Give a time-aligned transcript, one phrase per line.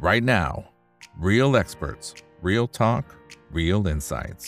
[0.00, 0.64] right now.
[1.18, 3.04] Real experts, real talk,
[3.52, 4.44] real insights.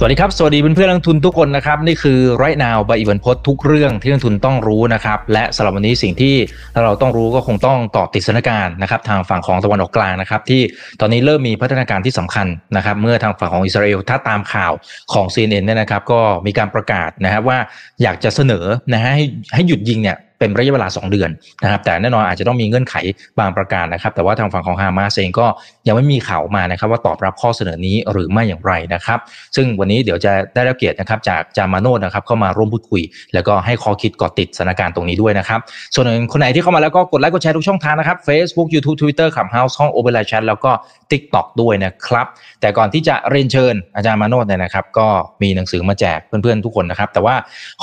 [0.00, 6.34] สวัสดีครับ สวัสดีเพื่อนเพื่อนนักทุนทุกคนนะครับ นี่คือ right now ใบอีเวนพดทุกเรื่องที่นักทุนต้องรู้นะครับ และสำหรับวันนี้สิ่งที่
[6.82, 10.62] เราต้องรู้ก็คงต้องต่อติดสถานการณ์นะครับทางฝั่งของตะวันออกกลางนะครับ ที่
[11.00, 12.46] ตอนนี้เริ่มมีพัฒนาการที่สำคัญ
[12.76, 14.72] นะครับ เมื่อทางฝั่งของอิสราเอลถ้าตามข่าว
[15.12, 17.58] ของ CNN เนี่ยนะครับ ก็มีการประกาศนะครับว่า
[18.02, 19.24] อยากจะเสนอนะฮะให้
[19.54, 21.30] ให้หยุดยิงเนี่ย เป็นระยะเวลา 2 เดือน
[21.62, 22.94] นะครับ แต่แน่นอนอาจจะต้องมีเงื่อนไข
[23.38, 25.46] บางประการนะครับ แต่ว่าทางฝั่งของฮามาสเองก็
[25.86, 29.18] ยังไม่มีข่าวมานะครับ ว่าตอบรับข้อเสนอนี้หรือไม่อย่างไรนะครับ
[29.56, 33.02] ซึ่งวันนี้เดี๋ยวจะได้รับเกียรตินะครับจากจามาโนดนะครับเข้ามาร่วมพูดคุย
[33.34, 35.60] แล้วก็ให้ข้อคิดก่อติดสถานการณ์ตรงนี้ด้วยนะครับ
[35.94, 40.70] ส่วนคนไหนที่เข้ามาแล้วก็กดไลค์กดแชร์ทุกช่องทางนะครับ Facebook YouTube Twitter ขับ House ห้อง o อเ e อ a Chat แล้วก็
[41.10, 42.26] TikTok ด้วยนะครับ
[42.60, 45.06] แต่ก่อนที่จะเรียนเชิญอาจารย์มาโนดเนี่ยนะครับ ก็
[45.42, 47.34] มีหนังสือมาแจกเพื่อนๆทุกคนนะครับ แต่ว่า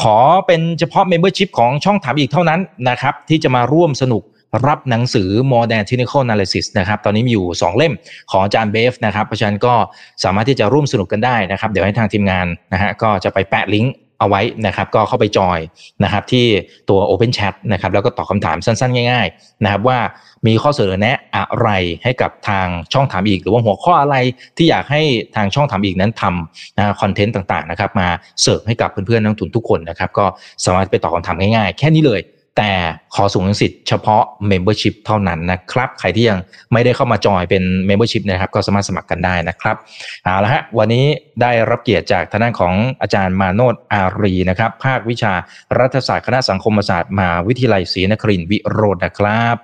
[0.02, 0.16] ขอ
[0.48, 4.24] เป็นเฉพาะ Membership ของช่องถามอีกเท่านั้นนะครับที่จะมาร่วมสนุก
[4.68, 7.94] รับหนังสือ Modern Technical Analysis นะครับ ตอนนี้มีอยู่ 2 เล่ม
[8.32, 9.76] ของอาจารย์เบฟนะครับ เพราะฉะนั้นก็
[10.24, 15.60] สามารถที่จะร่วมสนุกกันได้นะครับ เดี๋ยวให้ทางทีมงานนะฮะก็จะไปแปะลิงก์เอาไว้นะครับ ก็เข้าไปจอย
[16.04, 16.46] นะครับที่
[16.90, 20.00] ตัว Open Chat นะครับ แล้วก็ตอบคำถามสั้นๆ ง่ายๆนะครับว่า
[20.48, 21.70] มีข้อเสนอแนะอะไร
[22.04, 24.16] ให้กับทางช่องถามอีก หรือว่าหัวข้ออะไร
[24.58, 25.02] ที่อยากให้
[25.36, 28.08] ทางช่องถามอีกนั้นทำนะคอนเทนต์ต่างๆนะครับมา
[28.42, 30.26] เสิร์ฟให้กับเพื่อนๆนักทุนทุกคนนะครับ ก็
[30.66, 32.22] สามารถไปตอบคำถามง่ายๆ แค่นี้เลย
[32.58, 32.74] แต่
[33.16, 36.40] ขอสูงสิทธิ์เฉพาะ Membership เท่านั้นนะครับ ใครที่ยัง
[36.74, 39.76] ไม่ได้เข้ามาจอยเป็น Membership นะครับ ก็สามารถสมัครกันได้นะครับ
[40.24, 41.06] เอาละฮะวันนี้
[41.42, 45.34] ได้รับเกียรติจากทางด้านของอาจารย์มาโนดอารีนะครับ ภาควิชา
[45.80, 49.56] รัฐศาสตร์คณะสังคมศาสตร์มหาวิทยาลัยศรีนครินทร์วิโรจน์นะครับ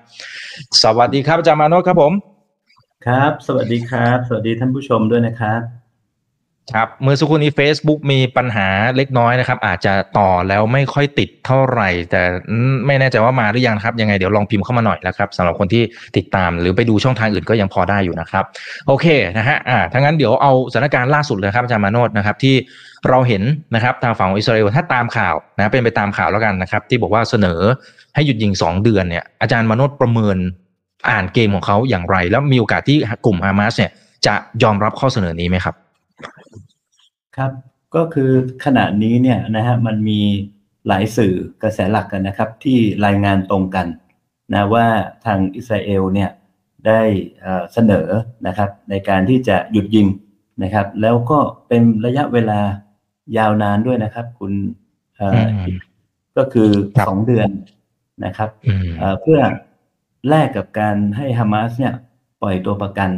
[0.83, 2.13] สวัสดีครับอาจารย์มาโนดครับผม
[3.05, 5.80] ครับ สวัสดีครับ สวัสดีท่านผู้ชมด้วยนะครับ
[6.75, 12.21] ครับเมื่อสักครู่นี้ Facebook มีปัญหาเล็กน้อยนะครับ อาจจะต่อแล้วไม่ค่อยติดเท่าไหร่ แต่
[12.85, 15.83] ไม่แน่ใจว่ามาหรือยังครับ ยังไงเดี๋ยวลองพิมพ์เข้ามาหน่อยนะครับสำหรับคนที่
[16.17, 18.43] ติดตามหรือไปดูช่องทางอื่นก็ยังพอได้อยู่นะครับ
[18.87, 19.05] โอเค
[19.37, 22.55] นะฮะอ่าถ้างั้นเดี๋ยวเอาสถานการณ์ล่าสุดเลยครับอาจารย์มาโนดนะครับที่
[23.09, 23.43] เราเห็น
[23.75, 27.59] นะครับทางฝั่งของอิสราเอลถ้าตามข่าวนะเป็นไปตามข่าวแล้วกันนะครับที่บอกว่าเสนอ
[28.15, 30.37] ให้หยุดยิง 2 เดือนเนี่ยอาจารย์มาโนดประเมิน
[31.09, 33.91] อ่านเกมของเขาอย่างไร แล้วมีโอกาสที่กลุ่มฮามาสเนี่ย
[34.25, 35.75] จะยอมรับข้อเสนอนี้ไหมครับ
[37.37, 37.51] ครับ
[37.95, 38.31] ก็คือ
[38.65, 40.19] ขณะนี้เนี่ยนะฮะมันมี
[40.87, 41.33] หลายสื่อ
[41.63, 43.87] กระแสหลักกันนะครับ ที่รายงานตรงกัน
[44.53, 44.87] นะว่า
[45.25, 46.29] ทางอิสราเอลเนี่ย
[46.87, 47.01] ได้
[47.73, 48.07] เสนอ
[48.47, 50.07] นะครับ ในการที่จะหยุดยิง
[50.63, 52.59] นะครับ แล้วก็เป็นระยะเวลา
[53.37, 54.53] ยาวนานด้วยนะครับ คุณ
[56.37, 56.69] ก็คือ
[57.07, 57.49] สองเดือน
[58.25, 58.49] นะครับ
[59.21, 59.39] เพื่อ
[60.29, 61.93] แลกกับการให้ฮามาสเนี่ย
[62.41, 63.09] ปล่อยตัวประกัน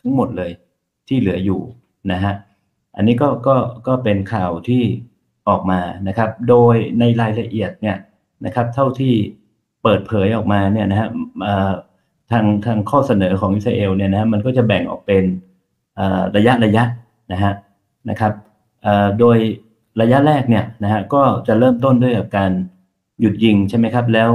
[0.00, 0.50] ทั้งหมดเลย
[1.08, 1.60] ที่เหลืออยู่
[2.12, 2.34] นะฮะ
[2.98, 4.82] อันนี้ก็ก็ก็เป็นข่าวที่
[5.48, 7.96] ออกมานะครับ โดยในรายละเอียดเนี่ย
[8.44, 9.14] นะครับ เท่าที่
[9.82, 11.08] เปิดเผยออกมาเนี่ยนะฮะ
[12.30, 15.24] ทางทางข้อเสนอของอิสราเอลเนี่ยนะมันก็จะแบ่งออกเป็น
[16.36, 16.84] ระยะระยะ
[17.32, 17.52] นะฮะ
[18.10, 18.32] นะครับ
[19.18, 19.38] โดย
[20.00, 22.50] ระยะแรกเนี่ยนะฮะก็จะเริ่มต้นด้วยกการ
[23.20, 24.30] หยุดยิงใช่ไหมครับ แล้ว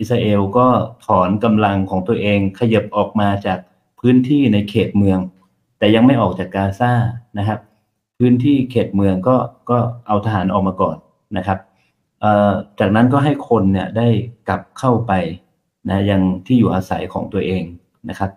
[0.00, 0.66] อิสราเอลก็
[1.06, 3.58] ถอนกำลังของตัวเองขยับออกมาจาก
[4.00, 5.18] พื้นที่ในเขตเมือง
[5.78, 6.92] แต่ยังไม่ออกจากกาซา
[7.38, 7.58] นะครับ
[8.18, 9.36] พื้นที่เขตเมืองก็
[9.70, 10.96] ก็เอาทหารออกมาก่อน
[11.36, 11.58] นะครับ
[12.80, 14.08] จากนั้นก็ให้คนเนี่ยได้
[14.48, 15.12] กลับเข้าไป
[15.88, 17.62] นะยังที่อยู่อาศัยของตัวเอง
[18.08, 18.30] นะครับ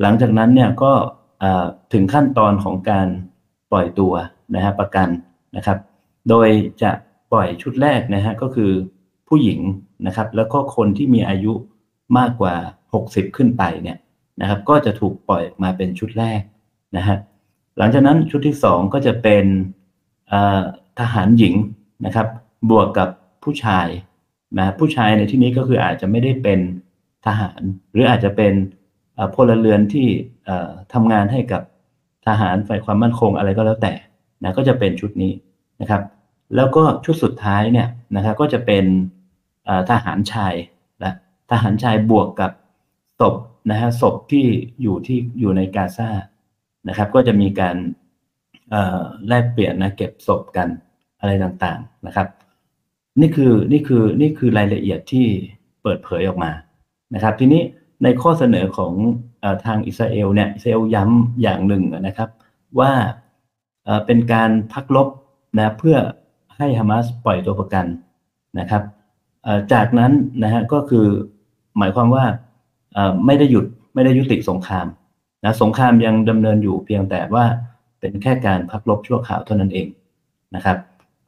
[0.00, 0.92] หลังจากนั้นเนี่ยก็
[1.92, 3.08] ถึงขั้นตอนของการ
[3.70, 4.14] ปล่อยตัว
[4.54, 5.08] นะฮะประกัน
[5.56, 5.78] นะครับ
[6.28, 6.48] โดย
[6.82, 6.90] จะ
[7.32, 8.72] ปล่อยชุดแรกนะฮะก็คือ
[9.28, 9.60] ผู้หญิง
[10.06, 11.52] นะครับ แล้วก็คนที่มีอายุ
[12.18, 12.54] มากกว่า
[12.94, 13.98] 60 ขึ้นไปเนี่ย
[14.40, 16.40] นะครับ ก็จะถูกปล่อยมาเป็นชุดแรก
[16.96, 17.16] นะฮะ
[17.78, 19.44] หลังจากนั้นชุดที่สองก็จะเป็น
[21.00, 21.54] ทหารหญิง
[22.06, 22.28] นะครับ
[22.70, 23.08] บวกกับ
[23.44, 23.86] ผู้ชาย
[24.58, 26.60] นะผู้ชายในที่นี้ก็คืออาจจะไม่ได้เป็น
[27.26, 27.60] ทหาร
[27.92, 28.52] หรืออาจจะเป็น
[29.34, 30.06] พลเรือนที่
[30.92, 31.62] ทำงานให้กับ
[32.26, 33.92] ทหารฝ่ายความมั่นคงอะไรก็แล้วแต่
[34.42, 35.32] นะก็จะเป็นชุดนี้
[35.80, 36.02] นะครับ
[36.56, 38.84] แล้วก็ชุดสุดท้ายเนี่ยนะครับก็จะเป็น
[39.90, 40.54] ทหารชาย
[41.04, 41.12] นะ
[41.50, 42.50] ทหารชายบวกกับ
[43.20, 43.34] ศพ
[43.70, 44.46] นะฮะศพที่
[44.82, 46.10] อยู่ที่อยู่ในกาซา
[46.88, 47.76] นะครับ ก็จะมีการ
[49.28, 50.68] แลกเปลี่ยนนะเก็บศพกัน
[51.20, 52.28] อะไรต่างๆนะครับ
[53.20, 55.26] นี่คือนี่คือนี่คือรายละเอียดที่
[55.82, 56.50] เปิดเผยออกมา
[57.14, 57.62] นะครับ ทีนี้
[58.02, 58.92] ในข้อเสนอของ
[59.42, 62.28] อทางอิสราเอลเนี่ยอิสราเอลย้ำอย่างหนึ่งนะครับ
[62.80, 62.92] ว่า
[64.06, 65.08] เป็นการพักลบ
[65.58, 65.96] นะเพื่อ
[66.56, 67.86] ให้ฮามาสปล่อยตัวประกัน
[68.58, 68.82] นะครับ
[69.72, 70.12] จากนั้น
[70.42, 71.06] นะฮะก็คือ
[71.78, 72.24] หมายความว่า
[73.26, 74.86] ไม่ได้หยุดไม่ได้ยุติสงคราม
[75.44, 77.44] นะสงครามยังดำเนินอยู่เพียงแต่ว่า
[78.00, 79.86] เป็นแค่การพักลบชั่วคราวเท่านั้นเอง
[80.54, 80.78] นะครับ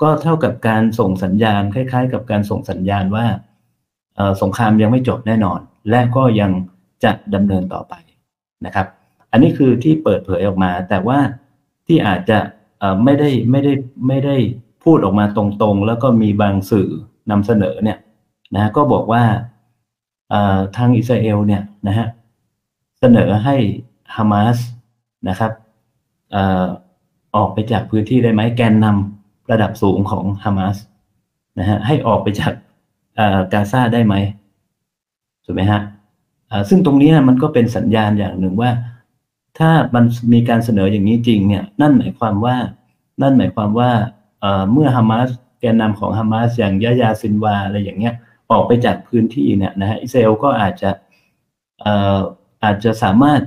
[0.03, 3.27] ก็เท่ากับการส่งสัญญาณคล้าย ๆ กับการส่งสัญญาณว่า
[4.43, 5.61] สงครามยังไม่จบแน่นอน
[5.91, 6.51] และก็ยัง
[7.05, 7.95] จะดำเนินต่อไป
[8.67, 8.87] นะครับ
[9.31, 11.19] อันนี้คือที่เปิดเผยออกมา แต่ว่า
[11.87, 12.39] ที่อาจจะ
[13.05, 13.73] ไม่ได้ไม่ได้
[14.09, 14.37] ไม่ได้
[14.85, 16.89] พูดออกมาตรงๆ แล้วก็มีบางสื่อ
[17.31, 17.99] นำเสนอเนี่ย
[18.55, 19.23] นะก็บอกว่า
[20.77, 22.09] ทางอิสราเอลเนี่ยนะฮะ
[23.01, 23.57] เสนอให้
[24.17, 24.59] ฮามาส
[25.29, 25.53] นะครับ
[27.37, 30.77] ออกไปจากพื้นที่ได้ไหมแกนนำระดับสูงของฮามาส
[31.59, 32.53] นะฮะให้ออกไปจาก
[33.53, 34.15] กาซาได้ไหม
[35.45, 35.81] ถูกไหมฮะ
[36.69, 38.71] ซึ่งตรงนี้มันก็เป็นสัญญาณอย่างหนึ่งว่า
[39.59, 42.57] ถ้ามันมีการเสนออย่างนี้จริงเนี่ยนั่นหมายความว่า
[43.23, 43.91] นั่นหมายความว่า
[44.73, 45.29] เมื่อฮามาส
[45.61, 48.15] แกนนำของฮามาสอย่างยะยาซินวาอะไรอย่างเงี้ย
[48.51, 50.91] ออกไปจากพื้นที่เนี่ยนะฮะอิสราเอลก็อาจจะ
[52.65, 53.41] อาจจะสามารถ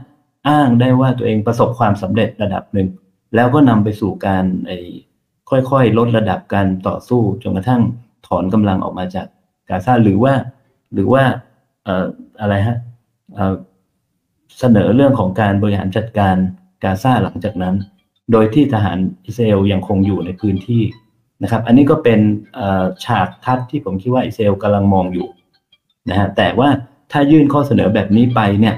[0.49, 2.87] อ้างได้ว่าตัวเองประสบความสำเร็จระดับหนึ่ง
[3.35, 4.77] แล้วก็นำไปสู่การไอ้
[5.49, 7.81] ค่อยๆ ลดระดับการต่อสู้จนกระทั่ง
[8.27, 9.27] ถอนกำลังออกมาจาก
[9.69, 10.33] กาซาหรือว่า
[10.93, 11.23] หรือว่า
[11.83, 12.05] เอ่อ
[12.41, 12.77] อะไรฮะ
[14.59, 16.35] เสนอเรื่องของการบริหารจัดการ
[16.83, 17.75] กาซาหลังจากนั้น
[18.31, 20.83] โดยที่ทหารอิสราเอลยังคงอยู่ในพื้นที่
[21.43, 22.19] นะครับ อันนี้ก็เป็น
[23.05, 25.27] ฉากทัดที่ผมคิดว่าอิสราเอลกำลังมองอยู่
[26.09, 26.69] นะฮะแต่ว่า
[27.11, 28.75] ถ้ายื่นข้อเสนอแบบนี้ไปเนี่ย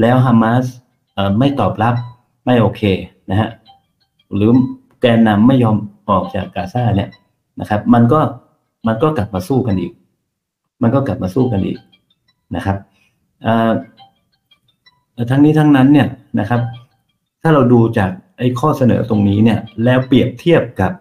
[0.00, 0.64] แล้วฮามาส
[1.38, 1.94] ไม่ตอบรับ
[2.46, 2.82] ไม่โอเค
[3.30, 3.48] นะฮะ
[4.34, 4.50] หรือ
[5.00, 5.76] แกนนำไม่ยอม
[6.10, 7.10] ออกจากกาซาเนี่ย
[7.60, 8.20] นะครับ มันก็
[8.86, 9.92] มันก็กลับมาสู้กันอีก
[10.82, 11.78] มันก็กลับมาสู้กันอีก
[12.56, 12.76] นะครับ
[15.30, 16.08] ทั้งนี้ทั้งนั้นเนี่ย
[16.40, 16.60] นะครับ
[17.42, 20.92] ถ้าเราดูจากไอ้ข้อเสนอตรงนี้เนี่ย แล้วเปรียบเทียบกับ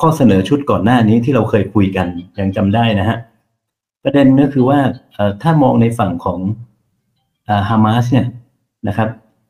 [0.00, 2.06] ข้อเสนอชุดก่อนหน้านี้ที่เราเคยคุยกัน
[2.38, 3.18] ยังจำได้นะฮะ
[4.02, 4.78] ประเด็นก็คือว่า
[5.42, 6.40] ถ้ามองในฝั่งของ
[7.68, 8.26] ฮามาสเนี่ย
[8.88, 9.08] นะครับ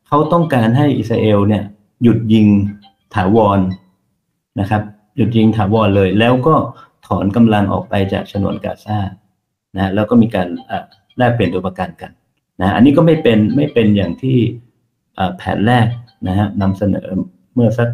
[0.08, 1.64] เขาต้องการให้อิสราเอลเนี่ย
[2.02, 2.46] หยุดยิง
[3.14, 3.60] ถาวร
[4.60, 4.82] นะครับ
[5.16, 6.54] หยุดยิงถาวรเลย แล้วก็
[7.06, 8.98] ถอนกำลังออกไปจากฉนวนกาซา
[9.76, 10.48] นะแล้วก็มีการ
[11.18, 12.10] แลกเปลี่ยนตัวประกันกัน
[12.60, 14.38] นะอันนี้ก็ไม่เป็นไม่เป็นอย่างที่
[15.36, 15.86] แผนแรก
[16.28, 17.08] นะฮะนำเสนอ
[17.54, 17.88] เมื่อสัก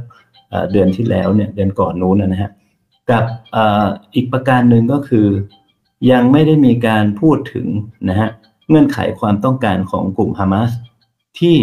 [0.72, 2.50] เดือนที่แล้วเนี่ยเดือนก่อนนู้นนะฮะ
[3.10, 3.24] กับ
[4.14, 5.28] อีกประการหนึ่งก็คือ
[6.10, 7.66] ยังไม่ได้มีการพูดถึง
[8.08, 8.28] นะฮะ
[8.68, 10.70] เงื่อนไขความต้องการของกลุ่มฮามาส
[11.38, 11.56] ที่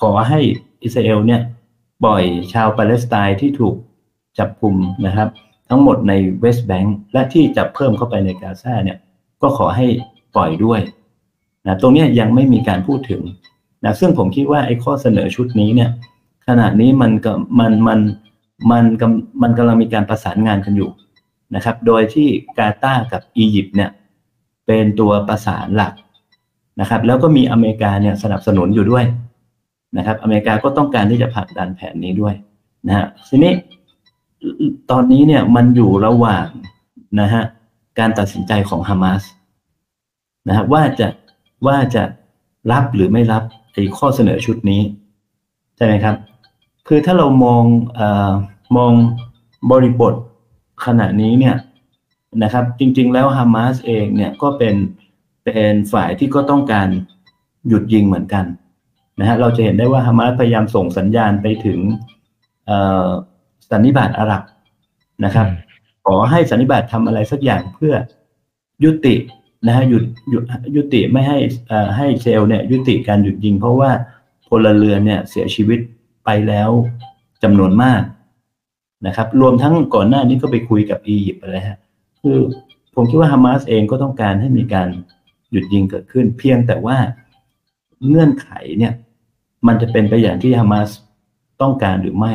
[0.00, 0.40] ขอให้
[0.82, 1.40] อิสราเอลเนี่ย
[2.04, 3.74] ปล่อยชาวปาเลสไตน์ที่ถูก
[4.38, 4.76] จับกลุ่ม
[5.06, 5.28] นะครับ
[5.68, 8.98] ทั้งหมดในเวสต์แบงก์และที่จะเพิ่มเข้าไปในกาซาเนี่ย
[9.42, 9.86] ก็ขอให้
[10.34, 10.80] ปล่อยด้วย
[11.66, 13.22] นะตรงนี้ยังไม่มีการพูดถึง
[13.84, 15.90] นะซึ่งผมคิดว่าไอ้ข้อเสนอชุดนี้เนี่ย
[16.46, 18.00] ขณะนี้มันก็มันมัน
[18.70, 20.90] มันกำมันกำลังมีการประสานงานกันอยู่
[21.54, 22.28] นะครับ โดยที่
[22.58, 23.90] กาตาร์กับอียิปต์เนี่ย
[24.66, 25.92] เป็นตัวประสานหลัก
[26.80, 29.04] นะครับ แล้วก็มีอเมริกาเนี่ยสนับสนุนอยู่ด้วย
[29.96, 32.34] นะครับ อเมริกาก็ต้องการที่จะผลักดันแผนนี้ด้วย
[32.86, 33.52] นะฮะทีนี้
[34.90, 36.46] ตอนนี้เนี่ยมันอยู่ระหว่าง
[37.20, 37.42] นะฮะ
[37.98, 39.22] การตัดสินใจของฮามาส
[40.48, 41.08] นะฮะว่าจะ
[41.66, 42.02] ว่าจะ
[42.72, 43.42] รับหรือไม่รับ
[43.72, 44.82] ไอ้ข้อเสนอชุดนี้
[45.76, 46.16] ใช่ไหมครับ
[46.88, 47.64] คือถ้าเรามอง
[47.98, 48.00] อ
[48.76, 48.92] มอง
[49.70, 50.14] บริบท
[50.84, 51.56] ขณะนี้เนี่ย
[52.42, 54.74] นะครับ จริง ๆ แล้วฮามาสเองเนี่ยก็เป็น
[55.44, 56.88] เป็นฝ่ายที่ก็ต้องการ
[57.68, 58.44] หยุดยิงเหมือนกัน
[59.20, 61.80] นะฮะเราจะเห็นได้ว่าฮามาสพยายามส่งสัญญาณไปถึง
[63.70, 64.42] สันนิบาตอาหรับ
[65.24, 65.46] นะครับ
[66.06, 67.94] ขอให้สันนิบาตทำอะไรสักอย่างเพื่อ
[68.84, 69.14] ยุติ
[69.66, 70.44] นะฮะหยุดหยุด
[70.76, 71.38] ยุติไม่ให้
[71.96, 73.90] ให้เซลเนี่ยยุติการหยุดยิง เพราะว่า
[74.48, 75.78] พลเรือนเนี่ยเสียชีวิต
[76.24, 76.70] ไปแล้ว
[77.42, 78.02] จำนวนมาก
[79.06, 81.78] นะครับ รวมทั้งก่อนหน้านี้ก็ไปคุยกับอียิปต์อะไรฮะ
[82.22, 82.38] คือ
[82.94, 84.88] ผมคิดว่าฮามาสเองก็ต้องการให้มีการ
[85.54, 86.98] หยุดยิงเกิดขึ้น เพียงแต่ว่า
[88.08, 88.92] เงื่อนไขเนี่ย
[89.66, 90.88] มันจะเป็นไปอย่างที่ฮามาส
[91.62, 92.34] ต้องการหรือไม่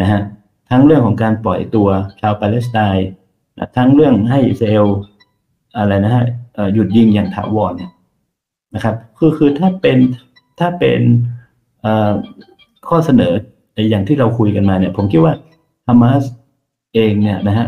[0.00, 0.20] นะฮะ
[0.70, 1.88] ทั้งเรื่องของการปล่อยตัว
[2.20, 3.08] ชาวปาเลสไตน์
[3.76, 4.86] ทั้งเรื่องให้อิสราเอล
[5.76, 6.24] อะไรนะฮะ
[6.74, 7.92] หยุดยิงอย่างถาวรเนี่ย
[8.74, 9.98] นะครับคือคือถ้าเป็น
[10.60, 11.00] ถ้าเป็น
[12.88, 13.32] ข้อเสนอ
[13.90, 15.34] อย่างที่เราคุยกันมาเนี่ย ผมคิดว่า
[15.86, 16.22] ฮามาส
[16.94, 17.66] เองเนี่ยนะฮะ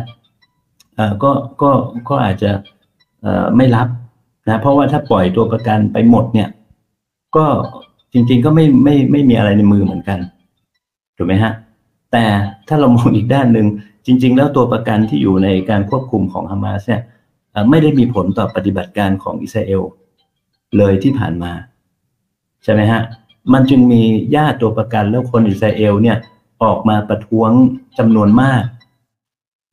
[1.23, 1.31] ก็
[1.63, 1.71] ก็
[2.09, 2.51] ก็อาจจะ
[3.57, 3.89] ไม่รับ
[4.49, 6.49] นะเพราะว่าถ้าปล่อยตัวประกันไปหมดเนี่ย
[7.37, 7.47] ก็
[8.13, 10.19] จริง ๆ ก็ไม่ไม่ไม่มีอะไรในมือเหมือนกัน
[11.17, 11.53] ถูกไหมฮะ
[12.13, 12.25] แต่
[12.69, 13.67] ถ้าเรามองอีกด้านหนึ่ง
[14.07, 17.03] จริง ๆ แล้วตัวประกันที่อยู่ในการควบคุมของฮามาสเนี่ย
[17.71, 19.83] ไม่ได้มีผลต่อปฏิบัติการของอิสราเอล
[20.79, 21.53] เลยที่ผ่านมา
[22.65, 23.03] ใช่ไหมฮะ
[23.53, 24.03] มันจึงมี
[24.37, 26.17] ญาติตัวประกันแล้วคนอิสราเอลเนี่ย
[26.63, 27.51] ออกมาประท้วง
[27.99, 28.65] จำนวนมาก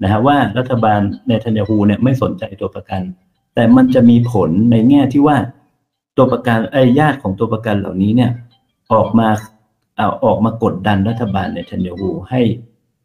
[0.04, 3.02] นะฮะว่ารัฐบาลเนทันยาฮูเนี่ยไม่สนใจตัวประกัน
[3.54, 5.38] แต่มันจะมีผลในแง่ที่ว่า
[6.18, 8.32] ตัวประกันไอ้ญาติของตัวประกันเหล่านี้เนี่ย
[8.94, 9.28] ออกมา
[9.98, 12.42] เอาออกมากดดันรัฐบาลเนทันยาฮูให้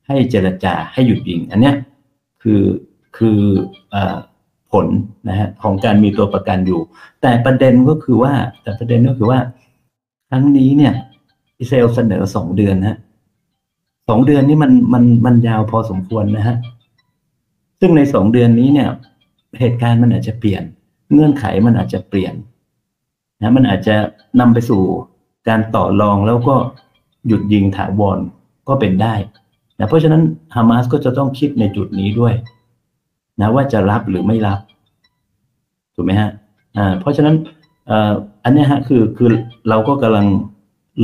[0.07, 1.77] ให้เจรจาให้หยุดยิง อันเนี้ย
[2.43, 2.63] คือ
[3.17, 3.41] คือ
[3.95, 3.97] อ
[4.73, 4.87] ผล
[5.29, 6.81] นะฮะของการมีตัวประกันอยู่
[7.23, 9.41] แต่ประเด็นก็คือว่า แต่ประเด็นก็คือว่า
[10.29, 10.95] ครั้งนี้เนี่ย
[11.59, 12.99] อิสราเอลเสนอสองเดือนฮะ
[14.09, 16.57] สองเดือนนี้มันมันมันยาวพอสมควรนะฮะ
[17.81, 18.89] ซึ่งในสองเดือนนี้เนี่ย
[19.61, 20.63] เหตุการณ์มันอาจจะเปลี่ยน
[21.13, 22.35] เงื่อนไขมันอาจจะเปลี่ยน
[23.43, 23.95] นะมันอาจจะ
[24.41, 24.83] นำไปสู่
[25.49, 26.55] การต่อรองแล้วก็
[27.27, 28.19] หยุดยิงถาวร
[28.69, 29.15] ก็เป็นได้
[29.79, 30.23] นะเพราะฉะนั้น
[30.55, 32.35] ฮามาสก็จะต้องคิดในจุดนี้ด้วย
[33.41, 34.61] นะว่าจะรับหรือไม่รับ
[35.95, 36.31] ถูกไหมฮะ
[36.77, 37.35] อ่าเพราะฉะนั้น
[38.45, 39.29] อันนี้ฮะคือคือ
[39.69, 40.27] เราก็กำลัง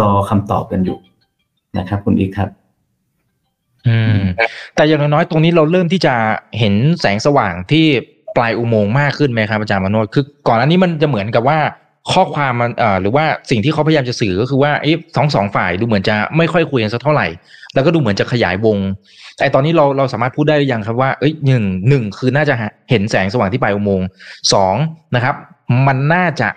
[0.00, 0.98] รอคำตอบกันอยู่
[1.78, 2.48] นะครับ คุณอีกครับ
[3.86, 4.22] อืม
[4.74, 6.14] แต่อย่างน้อยๆตรงนี้เราเริ่มที่จะ
[6.58, 7.86] เห็นแสงสว่างที่
[8.36, 11.58] ปลายอุโมงค์มากขึ้นไหมครับอาจารย์มโนคือก่อนอันนี้มันจะเหมือนกับว่า
[12.12, 17.26] ข้อความมันเอ่อหรือว่าสิ่งที่เขาพยายามจะสื่อก็คือว่าไอ้สองสองฝ่ายดูเหมือนจะไม่ค่อยคุยกันสักเท่าไหร่
[17.74, 18.78] แล้วก็ดูเหมือนจะขยายวง
[19.38, 22.54] แต่ตอนนี้เราเราสามารถพูดได้หรือยังครับว่าเอ้ยหนึ่งหนึ่งคือน่าจะ
[22.90, 24.06] เห็นแสงสว่างที่ปลายอุโมงค์
[24.52, 24.74] สอง
[25.14, 25.34] นะครับ
[25.86, 26.48] มันน่าจะ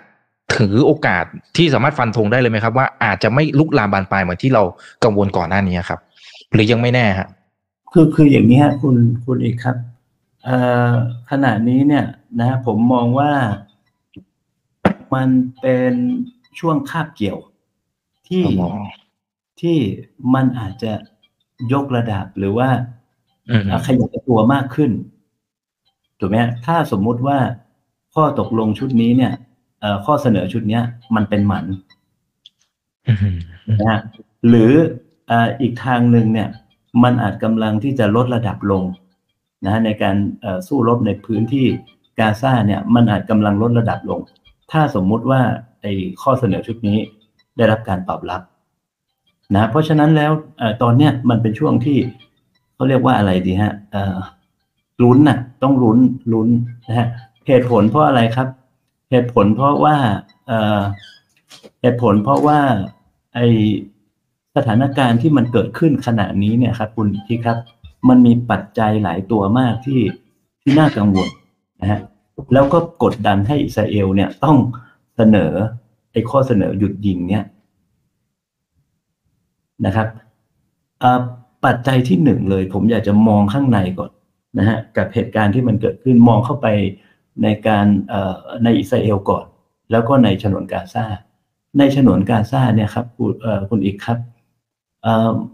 [0.56, 1.24] ถือโอกาส
[1.56, 4.62] ที่สามารถฟันธงได้เลยไหมครับ ว่าอาจจะไม่ลุกลามบานปลายเหมือนที่เรา
[5.04, 6.00] กังวลก่อนหน้านี้ครับ
[6.52, 7.28] หรือยังไม่แน่ฮะ
[7.92, 9.76] คือคืออย่างนี้ฮะคุณคุณเอกครับ
[11.30, 12.06] ขณะนี้เนี่ย
[12.40, 13.32] นะผมมองว่า
[15.14, 15.28] มัน
[15.60, 15.92] เป็น
[16.58, 17.38] ช่วงคาบเกี่ยว
[18.28, 18.44] ที่
[19.60, 19.78] ที่
[20.34, 20.92] มันอาจจะ
[21.72, 22.68] ยกระดับหรือว่า
[23.86, 24.90] ขยายตัวมากขึ้น
[26.18, 27.38] ถูกไหมถ้าสมมุติว่า
[28.14, 29.32] ข้อตกลงชุดนี้เนี่ย
[30.04, 30.80] ข้อเสนอชุดนี้
[31.14, 31.64] มันเป็นหมัน
[33.80, 34.00] นะฮะ
[34.48, 34.72] หรือ
[35.60, 36.48] อีกทางหนึ่งเนี่ย
[37.02, 38.82] มันอาจกำลังที่จะลดระดับลง
[39.64, 40.16] นะในการ
[40.66, 41.66] สู้รบในพื้นที่
[42.18, 44.20] กาซาเนี่ยมันอาจกำลังลดระดับลง
[44.72, 45.40] ถ้าสมมุติว่า
[45.82, 46.98] ไอ้ข้อเสนอชุดนี้
[47.56, 48.42] ได้รับการตอบรับ
[49.54, 50.32] นะเพราะฉะนั้นแล้ว
[50.82, 51.98] ตอนเนี้ยมันเป็นช่วงที่
[52.74, 53.72] เขาเรียกว่าอะไรดีฮะ
[55.02, 55.98] ลุ้นน่ะต้องลุ้น
[56.32, 56.48] ลุ้น
[56.88, 57.08] นะฮะ
[57.46, 58.48] เหตุผลเพราะอะไรครับ
[59.10, 59.96] เหตุผลเพราะว่า
[61.80, 62.58] เหตุผลเพราะว่า
[63.34, 63.40] ไอ
[64.56, 67.58] สถานการณ์ที่มันเกิดขึ้นขณะนี้เนี่ยครับ คุณที่ครับ
[68.08, 70.00] มันมีปัจจัยหลายตัวมากที่
[70.62, 71.28] ที่น่ากังวล
[71.80, 72.00] นะฮะ
[72.52, 74.56] แล้วก็กดดันให้อิสราเอลเนี่ยต้อง
[75.16, 75.52] เสนอ
[76.12, 77.44] ไอ้ข้อเสนอหยุดยิงเนี่ย
[79.86, 80.08] นะครับ
[81.64, 84.10] ปัจจัยที่หนึ่งเลย ผมอยากจะมองข้างในก่อน
[84.58, 86.66] นะฮะกับเหตุการณ์ที่มันเกิดขึ้นมองเข้าไป
[87.42, 87.86] ในการ
[88.64, 89.44] ในอิสราเอลก่อน
[89.90, 91.04] แล้วก็ในฉนวนกาซา
[91.78, 93.06] ในฉนวนกาซาเนี่ยครับ
[93.68, 94.18] คุณอีกครับ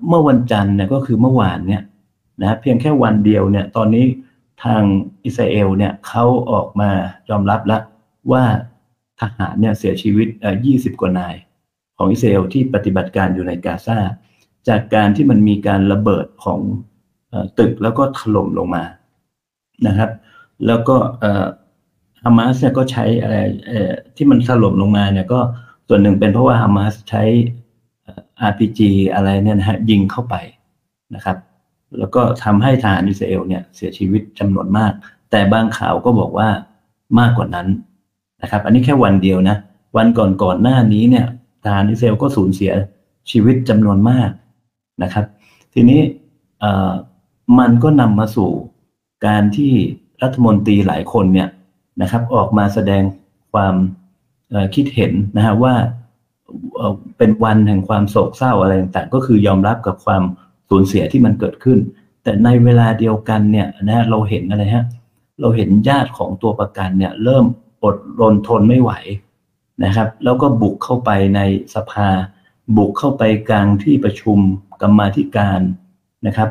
[0.09, 1.83] เมื่อวันจันทร์เนี่ยก็คือเมื่อวานเนี่ย
[2.41, 4.05] นะเพียงแค่วันเดียวเนี่ยตอนนี้
[4.65, 4.83] ทาง
[5.25, 6.91] อิสราเอลเนี่ยเขาออกมา
[7.31, 7.83] ยอมรับแล้ว
[8.33, 8.45] ว่า
[9.21, 11.35] ทหารเนี่ยเสียชีวิตเอ่อ20 กว่านาย
[11.97, 13.99] ของอิสราเอลที่ปฏิบัติการอยู่ในกาซา
[14.69, 16.61] จากการที่มันมีการระเบิดของ
[17.59, 18.85] ตึกแล้วก็ถล่มลงมา
[19.87, 20.11] นะครับ
[20.67, 20.97] แล้วก็
[22.25, 23.37] ฮามาสเนี่ยก็ใช้อะไร
[24.17, 25.41] ที่มันถล่มลงมาเนี่ยก็
[25.89, 27.23] ส่วนหนึ่งเป็นเพราะว่าฮามาสใช้
[28.49, 28.81] RPG
[29.15, 30.35] อะไรเนี่ยนะฮะยิงเข้าไป
[31.15, 31.37] นะครับ
[31.99, 34.93] แล้วก็ทำให้ทหารอิสราเอลเนี่ยเสียชีวิตจำนวนมาก
[35.31, 36.49] แต่บางข่าวก็บอกว่า
[37.19, 37.69] มากกว่านั้น
[38.43, 39.57] นะครับ อันนี้แค่วันเดียวนะ
[39.97, 41.27] วันก่อนก่อนหน้านี้เนี่ย
[41.65, 42.73] ทหารอิสราเอลก็สูญเสีย
[43.31, 44.31] ชีวิตจำนวนมาก
[45.03, 45.25] นะครับ
[45.75, 46.01] ทีนี้
[47.59, 48.51] มันก็นำมาสู่
[49.27, 49.73] การที่
[50.23, 51.49] รัฐมนตรีหลายคนเนี่ย
[52.03, 53.03] นะครับ ออกมาแสดง
[53.53, 53.75] ความ
[54.75, 55.75] คิดเห็นนะฮะว่า
[57.19, 60.23] เป็นวันแห่งความโศกเศร้าอะไรต่างๆก็คือยอมรับกับความ
[60.69, 61.79] สูญเสียที่มันเกิดขึ้น
[62.23, 64.85] แต่ในเวลาเดียวกันเนี่ยนะเราเห็นอะไรฮะ
[65.41, 67.45] เราเห็นญาติของตัวประกันเนี่ยเริ่ม
[67.85, 68.93] อดรนทนไม่ไหว
[69.85, 71.41] นะครับ แล้วก็บุกเข้าไปใน
[71.75, 72.09] สภา
[72.77, 74.39] บุกเข้าไปกลางที่ประชุม
[74.83, 75.61] กรรมาธิการ
[76.27, 76.51] นะครับ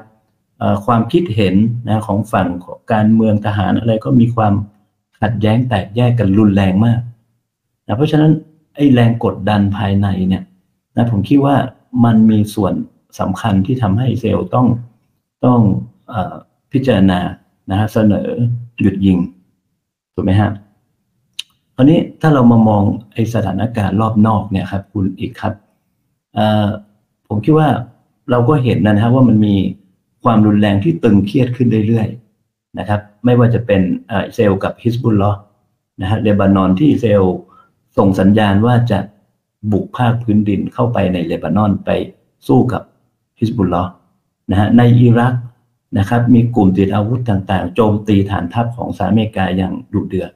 [0.86, 1.56] ความคิดเห็น
[1.88, 4.54] นะของฝั่งของการเมืองทหารอะไรก็มีความ
[5.22, 7.00] ขัดแย้งแตกแยกกันรุนแรงมาก
[7.88, 8.32] นะเพราะฉะนั้น
[8.76, 10.44] ไอ้แรงกดดันภายในเนี่ย
[10.96, 11.56] นะผมคิดว่า
[12.06, 12.74] มันมีส่วน
[13.20, 14.68] สำคัญที่ทำให้เซลล์ต้อง
[15.46, 15.60] ต้อง
[16.12, 16.14] อ
[16.72, 17.20] พิจารณา
[17.72, 18.28] นะฮะเสนอ
[18.82, 19.18] หยุดยิง
[20.14, 20.52] ถูกไหมฮะ
[21.76, 25.54] ตอนนี้ถ้าเรามามองไอสถานการณ์รอบนอกเนี่ยครับคุณอีกครับ
[27.28, 27.70] ผมคิดว่า
[28.30, 29.56] เราก็เห็นนะฮะว่ามันมี
[30.24, 35.32] ความรุนแรงที่ตึงเครียดขึ้นเรื่อยๆนะครับ ไม่ว่าจะเป็นอิสราเอลกับฮิสบุลลอ
[36.02, 37.26] นะฮะเลบานอนที่อิสราเอล
[37.98, 39.00] ส่งสัญญาณว่าจะ
[39.72, 41.90] บุกภาคพื้นดินเข้าไปในเลบานอนไป
[42.48, 42.82] สู้กับ
[43.44, 43.84] ฮิสบุลลอ
[44.52, 45.34] นะฮะในอิรัก
[45.98, 50.32] นะครับ มีกลุ่มติดอาวุธต่างๆ โจมตีฐานทัพของสหรัฐอเมริกาอย่างดุเดือด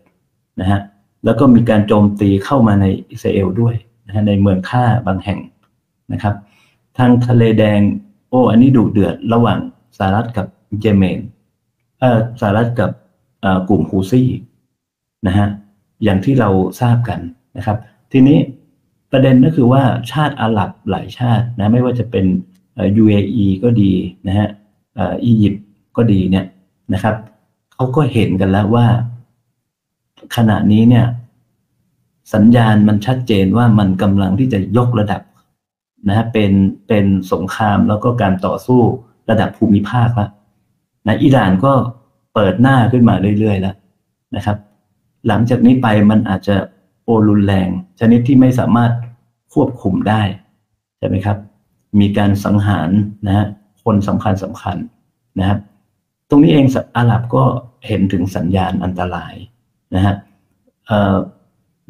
[0.59, 0.79] นะฮะ
[1.25, 3.75] แล้วก็มีการโจมตีเข้ามาในอิสราเอลด้วย
[4.07, 5.39] นะฮะในเมืองค่าบางแห่ง
[6.13, 6.35] นะครับ
[6.97, 7.79] ทางทะเลแดง
[8.29, 9.59] โอ้อันนี้ดุเดือดระหว่าง
[9.97, 10.47] สหรัฐกับ
[10.81, 11.19] เยเมน
[11.99, 12.91] เอ่อสหรัฐกับ
[13.69, 14.29] กลุ่มฮูซี่
[15.27, 15.47] นะฮะ
[16.03, 16.49] อย่างที่เรา
[16.81, 17.19] ทราบกัน
[17.57, 17.77] นะครับ
[18.11, 18.37] ทีนี้
[19.11, 22.25] ประเด็นก็คือว่าชาติอาหรับหลายชาตินะไม่ว่าจะเป็น
[23.01, 23.93] UAE ก็ดี
[24.27, 24.49] นะฮะ
[25.25, 25.63] อียิปต์
[25.97, 26.45] ก็ดีเนี่ย
[26.93, 27.15] นะครับ
[27.73, 28.85] เขาก็เห็นกันแล้วว่า
[30.35, 31.05] ขณะนี้เนี่ย
[32.33, 35.21] สัญญาณมันชัดเจนว่ามันกำลังที่จะยกระดับ
[36.07, 36.51] นะฮะเป็น
[36.87, 38.81] เป็นสงครามแล้วก็การต่อสู้
[39.29, 40.29] ระดับภูมิภาคล้ว
[41.07, 41.73] นะอิหร่านก็
[42.33, 43.75] เปิดหน้าขึ้นมาเรื่อยๆแล้ว
[44.35, 44.57] นะครับ
[45.27, 46.55] หลังจากนี้ไปมันอาจจะ
[47.03, 47.69] โอรุนแรง
[47.99, 48.91] ชนิดที่ไม่สามารถ
[49.53, 50.21] ควบคุมได้
[50.97, 51.37] ใช่ไหมครับ
[51.99, 52.89] มีการสังหาร
[53.27, 53.45] นะฮะ
[53.83, 54.77] คนสำคัญสำคัญ
[55.39, 55.59] นะครับ
[56.29, 56.65] ตรงนี้เอง
[56.97, 57.43] อาหรับก็
[57.87, 59.33] เห็นถึงสัญญาณอันตราย
[59.95, 60.15] นะฮะ
[60.87, 60.89] เ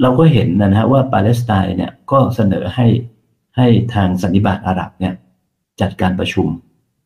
[0.02, 2.88] เราก็เห็นนะฮะว่าปาเลสไตน์เนี่ยก็เสนอให้
[3.58, 5.14] ให้ทางสันนิบาตอาหรับเนี่ย
[5.82, 6.48] จัดการประชุม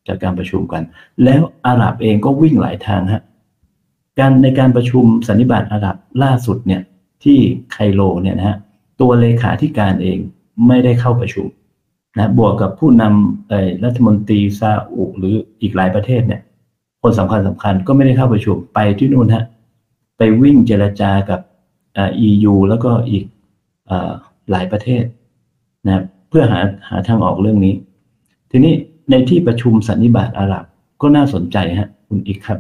[0.08, 0.84] จัดการประชุมกัน
[1.24, 3.24] แล้วอาหรับเองก็วิ่งหลายทางฮะ
[4.20, 6.82] การในการประชุมสันนิบาตอาหรับล่าสุดเนี่ย
[7.24, 7.38] ที่
[7.72, 8.58] ไคโรเนี่ยนะฮะ
[9.02, 10.20] ตัวเลขาธิการเอง
[10.68, 11.48] ไม่ได้เข้าประชุม
[12.18, 16.42] นะบวกกับผู้นำรัฐมนตรีซาอุหรืออีกหลายประเทศเนี่ย
[17.02, 19.44] คนสำคัญสำคัญก็ไม่ได้เข้าประชุมไปที่นู่นฮะ
[20.18, 21.40] ไปวิ่งเจรจากับ
[21.98, 23.24] อ EU แล้วก็อีก
[23.90, 23.92] อ
[24.52, 25.04] หลายประเทศ
[25.86, 27.76] นะเพื่อหาหาทางออกเรื่องนี้
[28.52, 28.74] ทีนี้
[29.12, 30.66] ในที่ประชุมสันนิบาตอาหรับ
[31.02, 32.60] ก็น่าสนใจฮะคุณอีกครับ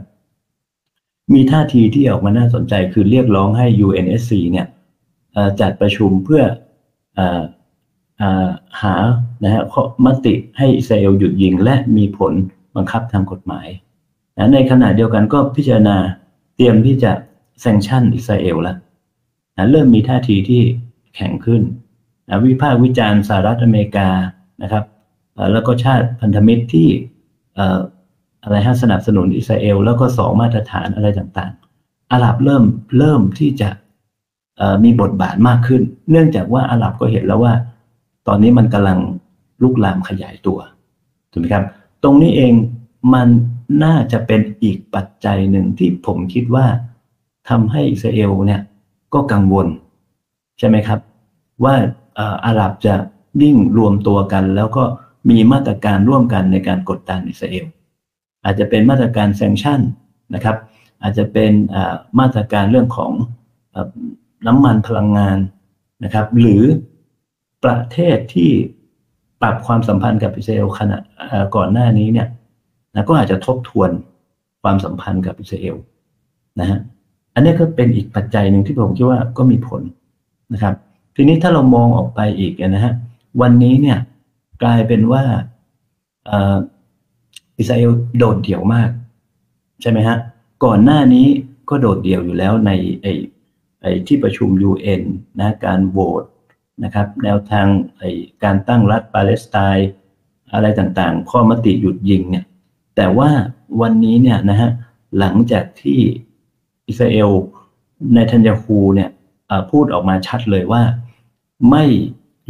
[1.33, 4.67] มีท่าทีที่ออกมาน่าสนใจคือเรียกร้องให้ UNSC เนี่ย
[5.61, 6.43] จัดประชุมเพื่อ
[7.17, 7.19] อ
[8.81, 8.95] หา
[9.43, 9.63] นะฮะ
[10.05, 12.33] มติให้อิสราเอลหยุดยิง และมีผล
[12.75, 13.67] บังคับทางกฎหมาย
[14.37, 15.97] นะในขณะเดียวกันก็พิจารณา
[16.55, 17.11] เตรียมที่จะ
[17.61, 18.77] แซงชั่นอิสราเอลแล้ว
[19.57, 20.61] นะเริ่มมีท่าทีที่
[21.15, 21.61] แข็งขึ้น
[22.27, 24.09] นะวิพากษ์วิจารณ์สหรัฐอเมริกา
[24.61, 24.85] นะครับ
[25.51, 26.87] แล้วก็ชาติพันธมิตรที่
[28.43, 32.63] อะไรฮะสนับสนุนอิสราเอล แล้วก็สองมาตรฐานอะไรต่างๆ อาหรับเริ่ม
[32.97, 33.69] เริ่มที่จะ
[34.83, 37.53] มีบทบาทมากขึ้น เนื่องจากว่าอาหรับก็เห็นแล้วว่า
[38.27, 38.99] ตอนนี้มันกำลัง
[39.61, 40.59] ลุกลามขยายตัว
[41.31, 41.65] ถูกไหมครับ
[42.03, 42.53] ตรงนี้เอง
[43.13, 43.27] มัน
[43.83, 46.65] น่าจะเป็นอีกปัจจัยหนึ่งที่ผมคิดว่า
[47.49, 48.61] ทำให้อิสราเอลเนี่ย
[49.13, 49.67] ก็กังวล
[50.59, 50.99] ใช่ไหมครับ
[51.63, 51.75] ว่า
[52.45, 52.95] อาหรับจะ
[53.41, 54.83] วิ่งรวมตัวกัน แล้วก็
[55.29, 57.65] มีมาตรการร่วมกันในการกดดันอิสราเอล
[58.45, 59.81] อาจจะเป็นมาตรการแซงชั่น
[60.33, 60.57] นะครับ
[61.01, 61.51] อาจจะเป็น
[62.19, 63.11] มาตรการเรื่องของ
[64.47, 65.37] น้ำมันพลังงาน
[66.03, 66.63] นะครับ หรือ
[67.63, 68.51] ประเทศที่
[69.41, 70.97] ปรับความสัมพันธ์กับอิสราเอลขณะ
[71.55, 72.27] ก่อนหน้านี้เนี่ย
[72.95, 73.89] นะก็อาจจะทบทวน
[74.63, 75.75] ความสัมพันธ์กับอิสราเอล
[76.59, 76.79] นะฮะ
[77.33, 79.81] อันนี้ก็เป็นอีกปัจจัยหนึ่งที่ผมคิดว่าก็มีผล
[80.53, 80.75] นะครับ
[81.15, 82.93] ทีนี้ถ้าเรามองออกไปอีกนะฮะ
[83.41, 83.99] วันนี้เนี่ย
[84.63, 85.23] กลายเป็นว่า
[87.57, 88.89] อิสราเอลโดดเดี่ยวมาก
[89.81, 90.17] ใช่ไหมฮะ
[90.65, 91.27] ก่อนหน้านี้
[91.69, 92.71] ก็โดดเดี่ยวอยู่แล้วใน
[93.01, 93.13] ไอ้
[93.81, 95.01] ไอที่ประชุม UN
[95.39, 96.23] นะการโหวต
[96.83, 98.03] นะครับ แนวทางไอ
[98.43, 99.89] การตั้งรัฐปาเลสไตน์
[100.53, 102.45] อะไรต่างๆ ข้อมติหยุดยิงเนี่ย
[102.95, 103.29] แต่ว่า
[103.81, 104.69] วันนี้เนี่ยนะฮะ
[105.19, 105.99] หลังจากที่
[106.87, 107.29] อิสราเอล
[108.13, 109.09] ในทันยาฮูเนี่ย
[109.71, 110.83] พูดออกมาชัดเลยว่า
[111.71, 111.85] ไม่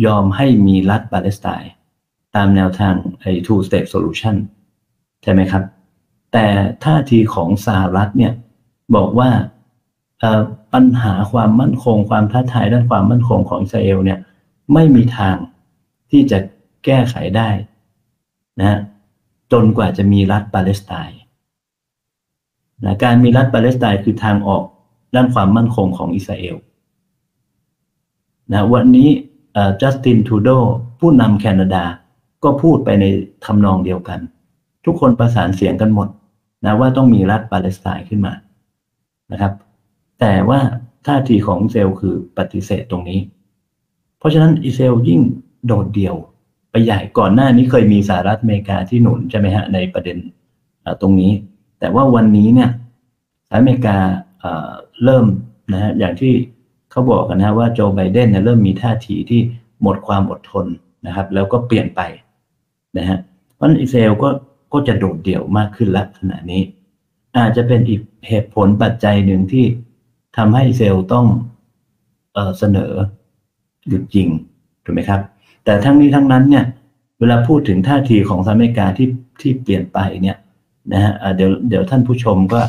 [0.06, 1.72] ยอมให้มีรัฐปาเลสไตน์
[2.36, 4.36] ตามแนวทางไอ้ two state solution
[5.24, 5.64] ใช่ไหมครับ
[6.34, 6.46] แต่
[6.84, 8.34] ท่าทีของสหรัฐเนี่ย
[8.96, 9.30] บอกว่า
[10.74, 14.20] ปัญหาความมั่นคง ความท้าทายด้านความมั่นคงของอิสราเอลเนี่ย
[14.74, 15.36] ไม่มีทาง
[16.12, 16.40] ที่จะ
[16.86, 17.50] แก้ไขได้
[18.62, 18.80] นะ
[19.52, 21.20] จนกว่าจะมีรัฐปาเลสไตน์
[22.86, 24.64] นะการมีรัฐปาเลสไตน์คือทางออก
[25.16, 26.56] ด้านความมั่นคงของอิสราเอล
[28.52, 29.10] นะวันนี้
[29.82, 30.50] จัสตินทูโด
[31.00, 31.84] ผู้นำแคนาดา
[32.44, 33.06] ก็พูดไปใน
[33.46, 34.20] ทำนองเดียวกัน
[34.86, 36.08] ทุกคนประสานเสียงกันหมด
[36.66, 38.34] นะว่าต้องมีรัฐปาเลสไตน์ขึ้นมา
[39.32, 39.54] นะครับ
[40.22, 40.60] แต่ว่า
[41.08, 43.20] ท่าทีของอิสราเอลคือปฏิเสธตรงนี้
[44.18, 45.22] เพราะฉะนั้นอิสราเอลยิ่ง
[45.66, 46.16] โดดเดี่ยว
[46.72, 50.18] ไปใหญ่ก่อนหน้านี้เคยมีสหรัฐอเมริกาที่หนุนใช่ไหมฮะในประเด็น
[51.02, 51.32] ตรงนี้
[51.80, 52.70] แต่ว่าวันนี้เนี่ย
[53.48, 53.98] สหรัฐอเมริกา
[55.04, 55.26] เริ่ม
[55.74, 56.34] นะฮะอย่างที่
[56.92, 59.42] เขาบอกกันนะว่าโจไบเดนเนี่ยเริ่มมีท่าทีที่
[59.82, 60.66] หมดความอดทน
[61.06, 62.02] นะครับ แล้วก็เปลี่ยนไป
[62.98, 63.18] นะฮะ
[63.56, 64.30] เพราะอิสราเอลก็
[64.74, 66.62] ก็จะโดดเดี่ยวมากขึ้นละขณะนี้
[67.38, 69.66] อาจจะเป็นอีกเหตุผลปัจจัยหนึ่งที่
[70.38, 71.26] ทำให้อิสราเอลต้อง
[72.34, 72.92] เออเสนอ
[73.88, 74.30] หยุดยิง
[74.84, 75.22] ถูกไหมครับ
[75.66, 76.66] แต่ทั้งนี้ทั้งนั้นเนี่ย
[77.20, 79.10] เวลาพูดถึงท่าทีของสหรัฐอเมริกาที่
[79.42, 80.38] ที่เปลี่ยนไปเนี่ย
[80.94, 82.62] นะฮะเดี๋ยวเดี๋ยวท่านผู้ชมก็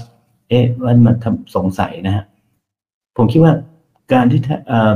[0.49, 2.25] เอ๊ะมันมันทำสงสัยนะฮะ
[3.17, 3.55] ผมคิดว่า
[4.13, 4.41] การที่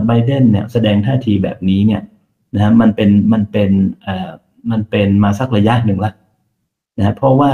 [0.06, 2.02] ไบเดนเนี่ยแสดงท่าทีแบบนี้เนี่ย
[2.54, 3.70] นะฮะมันเป็นมันเป็น
[4.02, 4.30] เอ่อ
[4.70, 6.12] มันเป็นมาสักระยะหนึ่งละ
[6.98, 7.52] นะเพราะว่า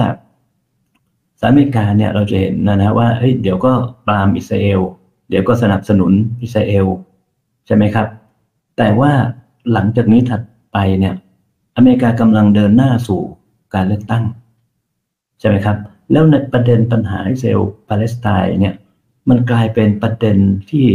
[1.41, 3.73] สหรัฐอเมริกาเนี่ยเราจะเห็นนะนะว่าเฮ้ยเดี๋ยวก็
[4.07, 4.81] ปรามอิสราเอล
[5.33, 6.87] เดี๋ยวก็สนับสนุนอิสราเอล
[7.67, 8.09] ใช่ไหมครับ
[8.79, 9.13] แต่ว่า
[9.73, 10.43] หลังจากนี้ถัด
[10.73, 11.15] ไปเนี่ย
[11.77, 13.23] อเมริกากำลังเดินหน้าสู่
[13.75, 14.25] การเลือกตั้ง
[15.41, 15.77] ใช่ไหมครับ
[16.13, 18.75] แล้วในประเด็นปัญหาอิสราเอลปาเลสไตน์เนี่ย
[19.29, 20.37] มันกลายเป็นประเด็น
[20.71, 20.87] ที่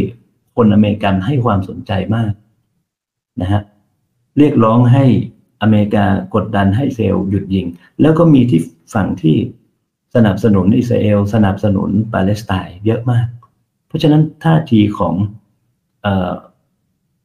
[0.56, 2.32] คนอเมริกันให้ความสนใจมาก
[3.42, 3.62] นะฮะ
[4.38, 5.06] เรียกร้องให้
[5.62, 7.66] อเมริกากดดันให้เซลหยุดยิง
[8.02, 8.62] แล้วก็มีที่
[8.94, 9.38] ฝั่งที่
[10.16, 13.28] สนับสนุนอิสราเอลสนับสนุนปาเลสไตน์เยอะมาก
[13.88, 15.16] เพราะฉะนั้นท่าทีของ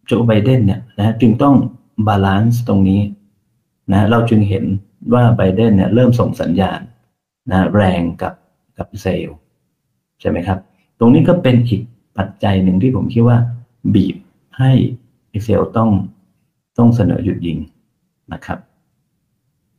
[0.07, 1.55] โจไบเดนเนี่ยนะจึงต้อง
[2.07, 3.01] balance ตรงนี้
[3.93, 4.65] นะเราจึงเห็น
[5.15, 6.81] ว่าไบเดนเนี่ยเริ่มส่งสัญญาณ
[7.51, 8.35] นะแรงกับ
[8.79, 9.31] กับเอล
[10.21, 10.59] ใช่ไหมครับ
[10.99, 11.83] ตรงนี้ก็เป็นอีก
[12.19, 13.39] ปัจจัยหนึ่งที่ผมคิดว่า
[13.95, 14.17] บีบ
[14.59, 14.73] ให้
[15.31, 15.91] เอลต้อง
[16.79, 17.59] ต้องเสนอหยุดยิง
[18.33, 18.59] นะครับ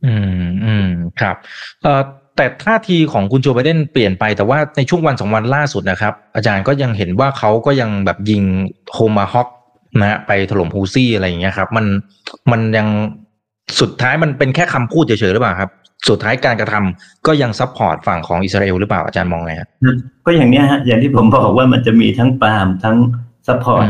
[0.04, 0.88] อืมอืม
[1.20, 1.36] ครับ
[1.82, 2.02] เอ่อ
[2.36, 8.42] แต่ท่าทีของคุณโจไบเดนเปลี่ยนไปแต่ว่าในช่วงวันสองวันล่าสุดนะครับ อาจารย์ก็ยังเห็นว่าเขาก็ยังแบบยิง
[8.92, 9.48] โทมาฮอว์ก
[10.00, 11.86] นะไปถล่มฮูตีอะไรอย่างเงี้ยครับ มัน
[12.50, 12.88] มันยัง
[13.80, 15.70] สุดท้ายมันเป็นแค่คำพูดเฉยๆหรือเปล่าครับ
[16.08, 19.68] สุดท้ายการกระทำก็ยัง support ฝั่งของอิสราเอลหรือเปล่าอาจารย์มองไงครับ
[20.26, 22.96] ก็อย่างนี้ฮะอย่างที่ผมบอกว่ามันจะมีทั้งปรามทั้ง
[23.46, 23.86] support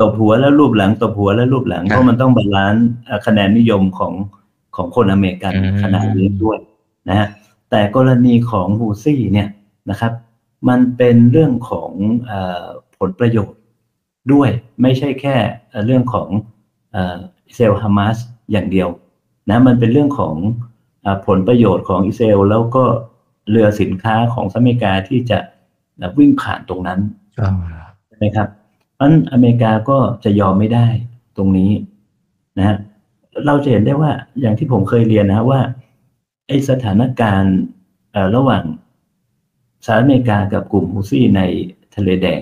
[0.00, 2.86] ตบหัวแล้วลูบหลังตบหัวแล้วลูบหลังเพราะมันต้อง balance
[3.26, 4.12] คะแนนนิยมของ
[4.76, 6.58] ของคนอเมริกันขนาดนี้ด้วย
[7.08, 7.28] นะฮะ
[7.70, 9.48] แต่กรณีของฮูตีเนี่ย
[9.90, 10.12] นะครับ
[10.68, 11.90] มันเป็นเรื่องของ
[12.30, 12.32] อ
[12.98, 13.60] ผลประโยชน์
[14.32, 14.50] ด้วย
[14.82, 15.36] ไม่ใช่แค่
[15.86, 16.28] เรื่องของ
[16.94, 18.16] อิสราเอลฮามาส
[18.52, 18.88] อย่างเดียว
[19.50, 20.34] นะมันเป็นเรื่องของ
[21.04, 22.84] อผลประโยชน์ของอิสราเอลแล้วก็
[23.50, 25.38] เรือสินค้าของสหรัฐอเมริกาที่จะ
[26.18, 27.00] วิ่งผ่านตรงนั้น
[28.06, 28.48] ใช่ไหมครับ
[28.94, 30.86] เพราะอเมริกาก็จะยอมไม่ได้
[31.36, 31.70] ตรงนี้
[32.58, 32.76] นะฮะ
[33.46, 35.60] เราจะเห็นได้ว่าอย่างที่ผมเคยเรียนนะว่า
[36.46, 37.56] ไอสถานการณ์
[38.36, 38.64] ระหว่าง
[39.84, 41.42] สหรัฐอเมริกากับกลุ่มฮูซี่ใน
[41.96, 42.40] ทะเลแดง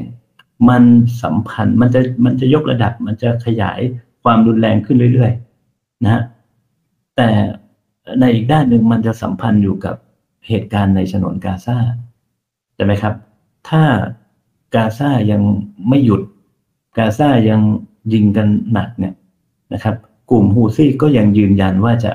[0.68, 0.82] มัน
[1.22, 3.80] สัมพันธ์มันจะมันจะยกระดับมันจะขยาย
[4.24, 6.22] ความรุนแรงขึ้นเรื่อยๆนะ
[7.16, 7.28] แต่
[8.20, 9.96] ในอีกด้านหนึ่งมันจะสัมพันธ์อยู่กับ
[10.48, 11.78] เหตุการณ์ในฉนวนกาซา
[12.74, 13.14] ใช่ไหมครับ
[13.68, 13.82] ถ้า
[14.74, 15.42] กาซายัง
[15.88, 16.22] ไม่หยุด
[16.98, 17.60] กาซายัง
[18.12, 19.14] ยิงกันหนักเนี่ย
[19.72, 19.96] นะครับ
[20.30, 22.12] กลุ่มฮูซี่ก็ยังยืนยันว่าจะ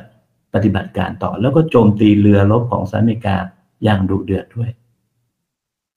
[0.58, 3.36] ปฏิบัติการต่อ แล้วก็โจมตีเรือรบของสหรัฐอเมริกา
[3.84, 4.70] อย่างดุเดือดด้วย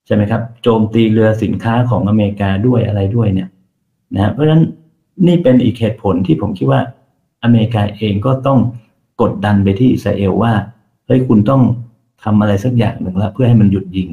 [0.07, 3.49] ใช่ไหมครับ โจมตีเรือสินค้าของอเมริกาด้วยอะไรด้วยเนี่ย
[4.15, 4.63] นะเพราะฉะนั้น
[5.27, 6.81] นี่เป็นอีกเหตุผลที่ผมคิดว่า
[7.45, 8.59] อเมริกาเองก็ต้อง
[9.23, 10.53] กดดันไปที่อิสราเอลว่า
[11.07, 11.63] เฮ้ยคุณต้อง
[12.23, 14.09] ทำอะไรสักอย่างหนึ่งละเพื่อให้มันหยุดยิง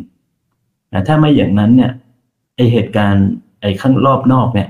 [0.94, 1.92] นะถ้าไม่อย่างนั้นเนี่ย
[2.56, 3.28] ไอเหตุการณ์
[3.62, 4.70] ไอข้างรอบนอกเนี่ย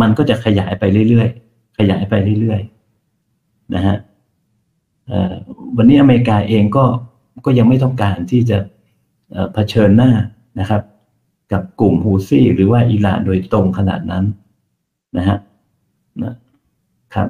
[0.00, 3.96] มันก็จะขยายไปเรื่อยๆขยายไปเรื่อยๆนะฮะ
[5.76, 6.84] วันนี้อเมริกาเองก็
[7.44, 8.58] ก็ยังไม่ต้องการที่จะ
[9.54, 10.10] เผชิญหน้า
[10.60, 10.82] นะครับ
[11.52, 14.24] กับกลุ่มฮูซี่ หรือว่าอิหร่านโดยตรงขนาดนั้น
[15.16, 15.38] นะฮะ
[16.22, 16.34] นะ
[17.14, 17.28] ครับ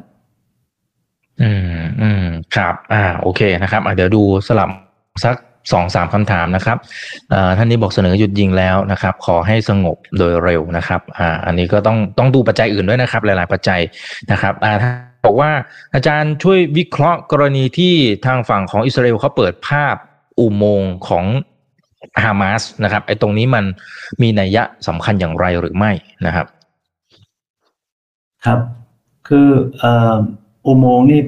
[1.40, 2.24] อืมอืม
[2.56, 4.70] ครับ อ่า โอเคนะครับเดี๋ยวดูสลับ
[5.24, 5.36] สัก
[5.72, 6.78] สองสามคำถามนะครับ
[7.56, 13.80] ท่านนี้บอกเสนอหยุดยิงแล้วนะครับ ขอให้สงบโดยเร็วนะครับ อ่า อันนี้ก็ต้องต้องดูปัจจัยอื่นด้วยนะครับ หลาย ๆ ปัจจัย
[14.30, 14.72] นะครับอ่า
[15.24, 15.50] บอกว่า
[15.94, 17.94] อาจารย์ช่วยวิเคราะห์กรณีที่
[18.26, 19.96] ทางฝั่งของอิสราเอลเขาเปิดภาพ
[20.40, 21.24] อุโมงค์ของ
[22.22, 23.64] ฮามาสนะครับไอ้ตรงนี้มัน
[24.22, 25.92] มีนัยยะสำคัญอย่างไรหรือไม่
[26.26, 26.46] นะครับ
[28.44, 28.60] ครับ
[29.28, 29.48] คือ
[30.66, 31.20] อุโมงค์นี่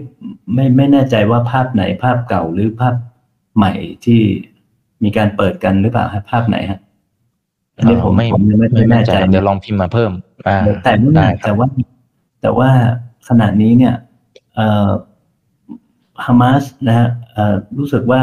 [0.55, 2.95] ไม่ไม่แน่ใจว่าภาพไหนภาพเก่าหรือภาพ
[3.57, 3.73] ใหม่
[4.05, 4.21] ที่
[5.03, 6.81] มีการเปิดกันหรือเปล่าครับภาพไหนฮะ
[7.77, 8.27] อันนี้ผมไม่
[8.59, 10.13] ไม่แน่ใจเดี๋ยวลองพิมพ์มาเพิ่ม
[10.85, 10.93] แต่
[11.45, 11.67] แต่ว่า
[12.43, 12.71] แต่ว่า
[13.29, 13.95] ขณะนี้เนี่ย
[16.25, 17.09] ฮามาสนะฮะ
[17.79, 18.23] รู้สึกว่า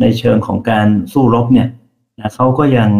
[0.00, 1.68] ในเชิงของการสู้รบเนี่ย
[2.18, 2.90] นะเขาก็ยัง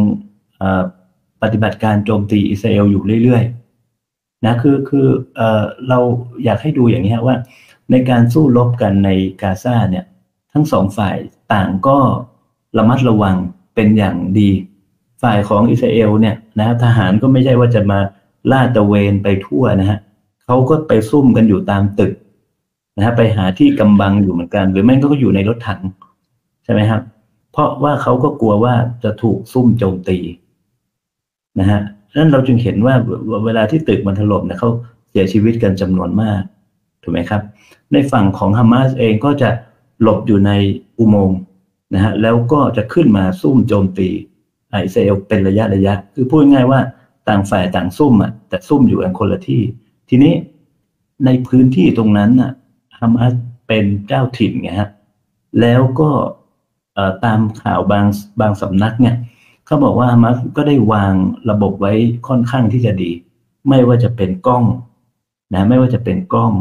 [1.42, 5.98] ปฏิบัติการโจมตีอิสราเอลอยู่เรื่อยๆนะคือคือเเรา
[6.44, 7.36] อยากให้ดูอย่างนี้ว่า
[7.90, 9.10] ในการสู้รบกันใน
[9.42, 10.04] กาซาเนี่ย
[10.52, 11.16] ทั้งสองฝ่าย
[11.52, 11.98] ต่างก็
[12.78, 13.36] ระมัดระวัง
[13.74, 14.50] เป็นอย่างดี
[15.22, 17.98] ฝ่ายของอิสราเอลเนี่ยนะทหารก็ไม่ใช่ว่าจะมา
[18.50, 19.98] ลาดตะเวนไปทั่วนะฮะ
[20.46, 22.12] เขาก็ไปซุ่มกันอยู่ตามตึก
[22.96, 25.80] นะฮะไปหาที่กำบังอยู่เหมือนกัน หรือไม่ก็อยู่ในรถถัง
[26.64, 27.02] ใช่ไหมครับ
[27.52, 28.74] เพราะว่าเขาก็กลัวว่า
[29.04, 30.18] จะถูกซุ่มโจมตี
[31.60, 31.80] นะฮะ
[32.16, 32.94] นั้นเราจึงเห็นว่า
[33.44, 34.70] เวลาที่ตึกมันถล่มเนี่ยเขา
[35.10, 36.42] เสียชีวิตกันจำนวนมาก
[37.02, 37.42] ถูกไหมครับ
[37.92, 39.50] ในฝั่งของฮามาสเองก็จะ
[40.02, 40.52] หลบอยู่ใน
[40.98, 41.40] อุโมงค์
[41.94, 44.08] นะฮะแล้วก็จะขึ้นมาซุ่มโจมตี
[44.72, 46.80] อิสราเอลเป็นระยะระยะ คือพูดง่ายว่า
[47.28, 49.62] ต่างฝ่ายต่างซุ่มอะแต่ซุ่มอยู่กันคนละที่
[50.14, 50.34] ทีนี้
[51.24, 52.52] ในพื้นที่ตรงนั้นน่ะ
[52.98, 53.32] ฮามาส
[53.68, 54.90] เป็นเจ้าถิ่นไงฮะ
[55.60, 56.10] แล้วก็
[57.24, 58.06] ตามข่าวบาง
[58.40, 59.16] บางสำนักเนี่ย
[59.66, 61.14] เขาบอกว่าฮามาสก็ได้วาง
[61.50, 61.92] ระบบไว้
[62.28, 63.10] ค่อนข้างที่จะดี
[63.68, 64.64] ไม่ว่าจะเป็นกล้อง
[65.54, 66.52] นะไม่ว่าจะเป็นกล้อง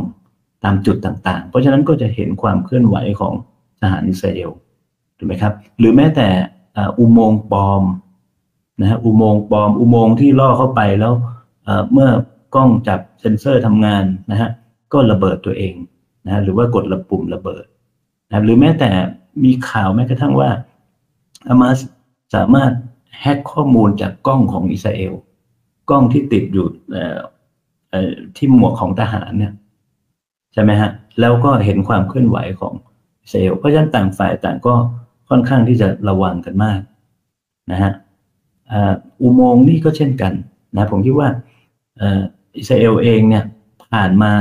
[0.64, 3.34] ตามจุดต่างๆ เพราะฉะนั้นก็จะเห็นความเคลื่อนไหวของ
[3.80, 4.50] ทหารอิสราเอล
[5.18, 6.28] ถูกไหมครับ หรือแม้แต่
[7.00, 7.84] อุโมงค์ปลอม
[8.82, 11.14] นะฮะอุโมงค์ปลอม อุโมงค์ที่ล่อเข้าไปแล้ว
[11.92, 12.10] เมื่อ
[12.56, 14.50] กล้องจับเซ็นเซอร์ทำงานนะฮะ
[14.94, 15.74] ก็ระเบิดตัวเอง
[16.26, 17.66] นะหรือว่ากดระปุ่มระเบิด
[18.30, 18.90] นะหรือแม้แต่
[19.44, 20.50] มีข่าวแม้กระทั่งว่า
[21.48, 21.78] อามาส
[22.36, 22.72] สามารถ
[23.20, 25.14] แฮกข้อมูลจากกล้องของอิสราเอล
[25.90, 26.68] กล้องที่ติดอยู่
[28.38, 29.54] ที่หมวกของทหารเนี่ย
[30.54, 32.74] ใช่ไหมฮะแล้วก็เห็นความเคลื่อนไหวของ
[33.24, 34.74] อิสราเอลเพราะฉะนั้นต่างฝ่ายต่างก็
[35.30, 36.80] ค่อนข้างที่จะระวังกันมาก
[37.72, 37.92] นะฮะ
[39.22, 40.34] อุโมงค์นี่ก็เช่นกัน
[40.76, 41.30] นะผมคิดว่า
[42.58, 43.44] อิสราเอลเองเนี่ย
[43.92, 44.32] ผ่านมา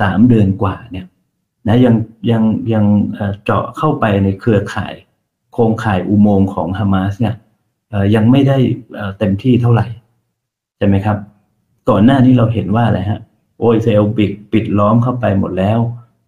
[0.00, 1.06] สามเดือนกว่าเนี่ย
[1.66, 1.94] นะยัง
[2.30, 2.84] ยังยัง
[3.44, 4.94] เจาะเข้าไปในเครือข่าย
[5.52, 7.34] โครงข่ายอุโมงค์ของฮามาสเนี่ย
[8.14, 8.58] ยังไม่ได้
[9.18, 9.86] เต็มที่เท่าไหร่
[10.76, 11.18] ใช่ไหมครับ
[11.88, 13.20] ก่อนหน้านี้เราเห็นว่าอะไรฮะ
[13.58, 15.78] โอ้ยเซลปิดปิดล้อมเข้าไปหมดแล้ว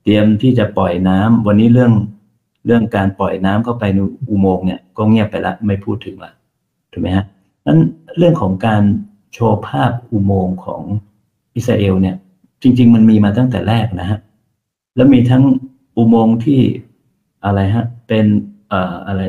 [0.03, 1.93] เตรียมที่จะปล่อยน้ำวันนี้เรื่อง
[2.67, 6.33] เรื่องการปล่อยน้ำเข้าไปในอุโมงค์เนี่ยก็เงียบไปละไม่พูดถึงละ
[6.93, 7.25] ถูกไหมฮะ
[7.67, 7.81] นั้น
[8.19, 8.83] เรื่องของการ
[9.37, 10.83] โชว์ภาพอุโมงค์ของ
[11.57, 12.17] อิสราเอลเนี่ย
[12.63, 14.19] จริง ๆ มันมีมาตั้งแต่แรกนะฮะ
[14.97, 15.43] แล้วมีทั้ง
[15.97, 16.61] อุโมงค์ที่
[17.45, 18.27] อะไรฮะ เป็น
[18.69, 19.21] เอ่ออะไร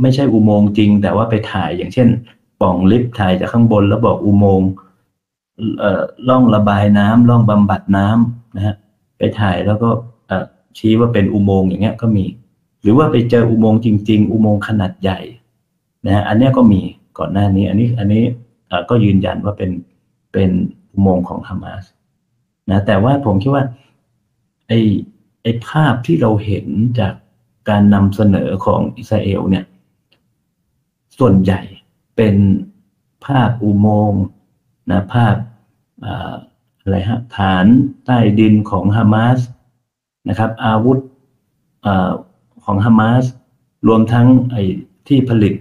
[0.00, 2.08] ไม่ใช่อุโมงค์จริง แต่ว่าไปถ่ายอย่างเช่น
[2.60, 4.68] ป่องลิฟต์ถ่ายจากข้างบน แล้วบอกอุโมงค์
[6.28, 8.74] ล่องระบายน้ำล่องบำบัดน้ำนะฮะ
[9.18, 9.88] ไปถ่ายแล้วก็
[10.78, 12.24] ชี้ว่าเป็นอุโมงค์อย่างเงี้ยก็มี
[12.82, 15.20] หรือว่าไปเจออุโมงค์จริง ๆ อุโมงค์ขนาดใหญ่
[16.06, 16.80] นะฮะอันนี้ก็มี
[17.18, 18.24] ก่อนหน้านี้ อันนี้อันนี้
[18.90, 19.70] ก็ยืนยันว่าเป็น
[20.32, 20.50] เป็น
[20.92, 21.84] อุโมงค์ของฮามาส
[22.70, 23.64] นะแต่ว่าผมคิดว่า
[24.68, 24.80] ไอ้
[25.42, 26.66] ไอ้ภาพที่เราเห็น
[27.00, 27.14] จาก
[27.68, 29.64] การนำเสนอของอิสราเอลเนี่ย
[31.18, 31.60] ส่วนใหญ่
[32.16, 32.36] เป็น
[33.26, 34.22] ภาพอุโมงค์
[34.90, 35.34] นะภาพ
[36.80, 37.66] อะไรฮะฐาน
[38.06, 39.38] ใต้ดินของฮามาส
[40.28, 40.98] นะครับ อาวุธ
[41.86, 41.88] อ
[42.64, 43.24] ของฮามาส
[43.88, 44.62] รวมทั้งไอ้
[45.08, 45.54] ที่ผลิต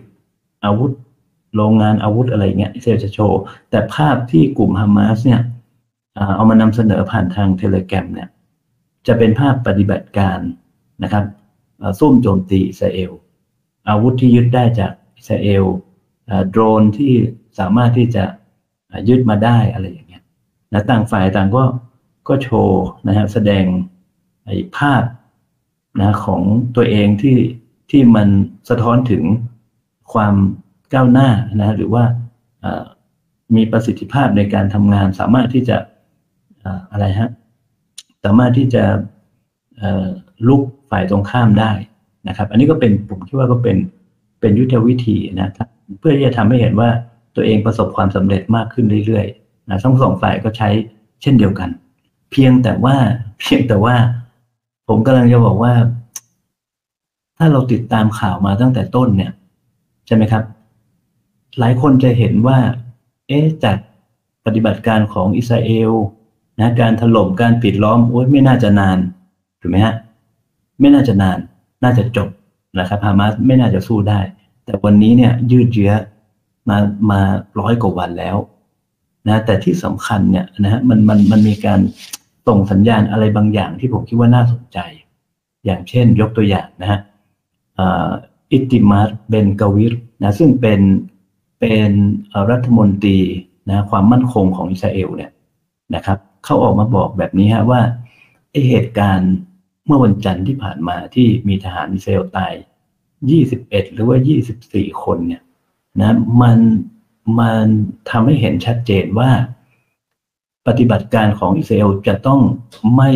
[0.64, 0.92] อาวุธ
[1.56, 5.42] โรงงานอาวุธอะไรเงี้ยเซลจะโชว์ แต่ภาพที่กลุ่มฮามาสเนี่ย
[6.36, 8.30] เอามานำเสนอผ่านทางเทเลแกรมเนี่ย
[9.08, 10.40] จะเป็นภาพปฏิบัติการ
[11.04, 11.26] นะครับ
[12.00, 13.12] ซุ่มโจมตีอิสราเอล
[13.90, 15.66] อาวุธที่ยึดได้จากอิสราเอล
[16.50, 17.14] โดรนที่
[17.60, 18.24] สามารถที่จะ
[19.10, 20.24] ยึดมาได้อะไรอย่างเงี้ย
[20.74, 21.64] นะต่างฝ่ายต่างก็
[22.28, 23.66] ก็โชว์นะฮะแสดง
[24.46, 25.04] ไอภาพ
[26.00, 26.42] นะของ
[26.76, 27.38] ตัวเองที่
[27.92, 28.28] ที่มัน
[28.70, 29.24] สะท้อนถึง
[30.14, 30.36] ความ
[30.94, 31.30] ก้าวหน้า
[31.62, 32.04] นะหรือว่า
[33.56, 35.78] มีประสิทธิภาพในการทำงาน สามารถที่จะ
[36.92, 37.30] อะไรฮะ
[38.24, 38.84] สามารถที่จะ
[40.48, 41.72] ลุกฝ่ายตรงข้ามได้
[42.28, 43.78] นะครับ อันนี้ก็เป็นผมคิดว่าก็เป็น
[44.40, 45.50] เป็นยุทธวิธีนะ
[46.00, 46.90] เพื่อที่จะทำให้เห็นว่า
[47.36, 50.70] ตัวเองประสบความสำเร็จมากขึ้นเรื่อยๆนะทั้งสองฝ่ายก็ใช้
[51.22, 51.70] เช่นเดียวกัน
[52.32, 52.96] เพียงแต่ว่า
[53.40, 53.96] เพียงแต่ว่า
[54.88, 55.74] ผมกำลังจะบอกว่า
[57.38, 59.32] ถ้าเราติดตามข่าวมาตั้งแต่ต้นเนี่ย
[60.08, 60.44] ใช่ไหมครับ
[61.60, 62.58] หลายคนจะเห็นว่า
[63.28, 63.78] เอ๊ะจาก
[64.46, 65.92] ปฏิบัติการของอิสราเอล
[66.60, 68.98] นะการถล่มการปิดล้อมโอ้ยไม่น่าจะนาน
[69.62, 69.96] ถูกไหมฮะ
[70.80, 71.38] ไม่น่าจะนาน
[71.84, 72.30] น่าจะจบ
[72.80, 74.20] นะครับฮามาสไม่น่าจะสู้ได้
[74.66, 75.94] แต่วันนี้เนี่ยยืดเยื้อ
[76.70, 76.78] มา
[77.12, 77.20] มา
[77.60, 78.38] ร้อยกว่าวันแล้ว
[79.28, 81.80] นะแต่ที่สำคัญเนี่ยนะฮะมันมันมันมีการ
[82.48, 84.80] ส่งสัญญาณอะไรบางอย่างที่ผมคิดว่าน่าสนใจ
[85.66, 87.00] อย่างเช่นยกตัวอย่างนะฮะ
[88.52, 90.80] อิติมาร์เบนกาวิรนะซึ่งเป็น
[91.60, 91.92] เป็น
[92.52, 93.20] รัฐมนตรี
[93.70, 95.32] นะความมั่นคงของอิสราเอลเนี่ย
[95.96, 97.82] นะครับเขาออกมาบอกแบบนี้ฮะว่า
[98.52, 99.34] ไอเหตุการณ์
[99.86, 102.54] เมื่อวันจันทร์ที่ผ่านมาที่มีทหารอิสราเอลตาย
[103.24, 104.18] 21 หรือว่า
[104.58, 105.44] 24 คนเนี่ย
[106.00, 106.58] นะมัน
[107.40, 107.66] มัน
[108.10, 109.32] ทำให้เห็นชัดเจนว่า
[110.68, 112.42] ปฏิบัติการของอิสราเอลจะต้อง
[112.96, 113.12] ไม่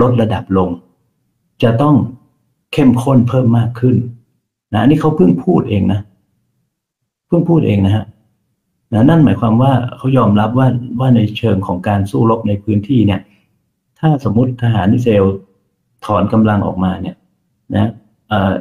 [0.00, 0.70] ลดระดับลง
[1.62, 1.94] จะต้อง
[2.72, 3.96] เข้มข้นเพิ่มมากขึ้น
[4.74, 6.00] นะนี่เขาเพิ่งพูดเองนะ
[7.26, 8.04] เพิ่งพูดเองนะฮะ
[8.92, 10.68] นะนั่นหมายความว่าเขายอมรับว่า
[11.00, 13.20] ว่าในเชิงของการสู้รบในพื้นที่เนี่ย
[13.98, 15.26] ถ้าสมมติทหารอิสราเอล
[16.04, 17.16] ถอนกำลังออกมาเนี่ย
[17.74, 17.90] นะ
[18.28, 18.52] เอ่อ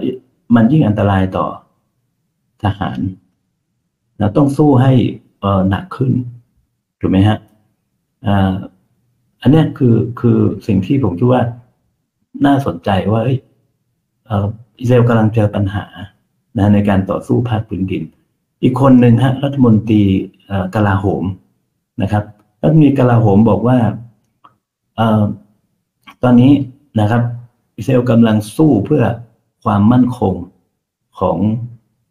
[0.56, 1.48] มันยิ่งอันตรายต่อ
[2.64, 3.00] ทหาร
[4.20, 4.94] นะต้องสู้ให้
[5.42, 6.14] เอ่อหนักขึ้น
[7.00, 7.38] ถูกไหมฮะ
[8.28, 8.54] อ่า
[9.42, 11.44] อันนี้คือคือสิ่งที่ผมคิดว่า
[12.46, 13.22] น่าสนใจว่า
[14.26, 14.46] เออ
[14.80, 15.86] อิสราเอลกำลังเจอปัญหา
[16.58, 18.04] นะในการต่อสู้ภาคพื้นดิน
[18.66, 20.02] อีกคนหนึ่งฮะรัฐมนตรี
[20.76, 21.24] กลาโหม
[22.02, 22.24] นะครับ
[22.62, 23.78] รัฐมนตรีกลาโหมบอกว่า
[26.24, 26.52] ตอนนี้
[27.00, 27.22] นะครับ
[27.78, 29.04] อิสราเอลกำลังสู้เพื่อ
[29.64, 30.34] ความมั่นคง
[31.20, 31.38] ของ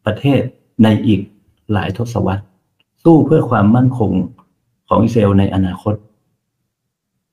[0.06, 0.40] ประเทศ
[0.84, 1.20] ในอีก
[1.72, 2.44] หลายทศวรรษ
[3.04, 4.12] สู้เพื่อความมั่นคง
[4.88, 5.94] ของอิสราเอลในอนาคต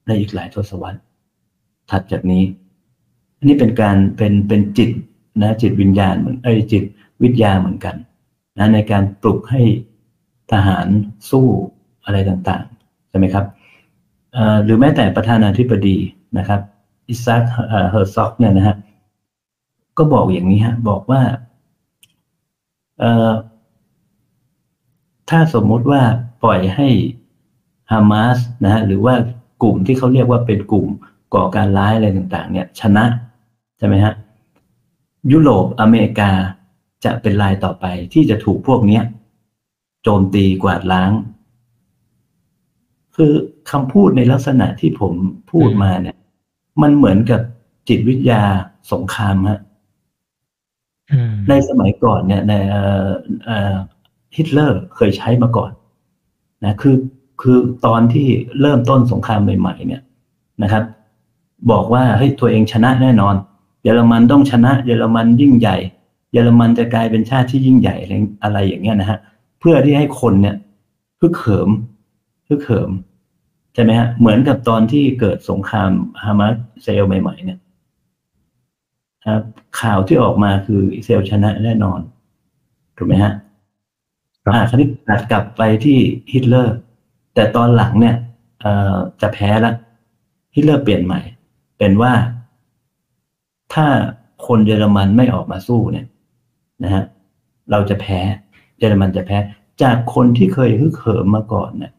[0.07, 0.99] ในอีกหลายทศวรรษ
[1.89, 2.43] ถัดจากนี้
[3.38, 4.89] อันนี้เป็นการเป็นเป็นจิต
[5.41, 6.84] นะจิตวิญญาณเหมือนไอ้จิต
[7.21, 7.95] วิทยาเหมือนกัน
[8.58, 9.62] นะในการปลุกให้
[10.52, 10.88] ทหาร
[11.30, 11.48] สู้
[12.06, 13.46] อะไรต่างๆ ใช่ไหมครับ
[14.64, 15.98] หรือแม้แต่ประธานาธิบดี
[16.38, 16.62] นะครับ
[17.08, 17.44] อิซัก
[17.90, 18.76] เฮอร์ซอกเนี่ยนะฮะ
[19.98, 21.22] ก็บอกอย่างนี้ฮะบอกว่า
[25.30, 26.02] ถ้าสมมุติว่า
[26.44, 26.88] ปล่อยให้
[27.92, 29.16] ฮามาสนะฮะหรือว่า
[29.62, 30.88] กลุ่มที่เขาเรียกว่าเป็นกลุ่ม
[31.34, 33.06] ก่อการร้ายอะไรต่าง ๆ เนี่ย ชนะ
[33.78, 34.14] ใช่ไหมฮะ
[35.32, 36.32] ยุโรปอเมริกา
[37.06, 39.00] จะเป็นรายต่อไปที่จะถูกพวกนี้
[40.04, 41.12] โจมตีกวาดล้าง
[43.16, 43.32] คือ
[43.72, 45.14] คำพูดในลักษณะที่ผม
[45.52, 46.18] พูดมาเนี่ย
[46.82, 47.42] มันเหมือนกับ
[47.90, 48.42] จิตวิทยา
[48.92, 49.62] สงครามฮะ
[51.50, 52.54] ในสมัยก่อนเนี่ยใน
[54.36, 55.72] ฮิตเลอร์เคยใช้มาก่อน
[56.66, 56.96] นะคือ
[57.42, 58.28] คือตอนที่
[58.62, 60.02] เริ่มต้นสงครามใหม่ๆเนี่ย
[60.64, 60.84] นะครับ
[61.72, 63.36] บอกว่าเฮ้ยตัวเองชนะแน่นอน
[63.84, 65.78] เยอรมันต้องชนะ เยอรมันยิ่งใหญ่
[66.32, 67.96] เยอรมันจะกลายเป็นชาติที่ยิ่งใหญ่
[68.44, 69.20] อะไรอย่างเงี้ยนะฮะ
[69.60, 70.56] เพื่อที่ให้คนเนี่ย
[71.20, 71.70] พึกเขิม
[72.48, 72.89] พึกเขิม
[73.74, 75.91] ใช่ไหมฮะเหมือนกับตอนที่เกิดสงคราม
[76.24, 77.60] ฮามาสเซลใหม่ ๆ เนี่ย
[79.26, 79.44] ครับ
[79.82, 82.00] ข่าวที่ออกมาคืออิสราเอลชนะแน่นอน
[82.98, 83.34] ถูกไหมฮะ
[84.48, 85.98] อ่าคราวนี้ตัดกลับไปที่
[86.34, 86.76] ฮิตเลอร์
[87.36, 88.15] แต่ตอนหลังเนี่ย
[88.62, 89.76] เอ่อจะแพ้แล้ว
[90.56, 91.20] ฮิตเลอร์เปลี่ยนใหม่
[91.78, 92.13] เป็นว่า
[93.74, 93.86] ถ้า
[94.48, 96.06] คนเยอรมันไม่ออกมาสู้เนี่ย
[96.84, 97.04] นะฮะ
[97.72, 98.20] เราจะแพ้
[98.80, 99.38] เยอรมันจะแพ้
[99.82, 101.91] จากคนที่เคยฮึกเหิมมาก่อนเนี่ย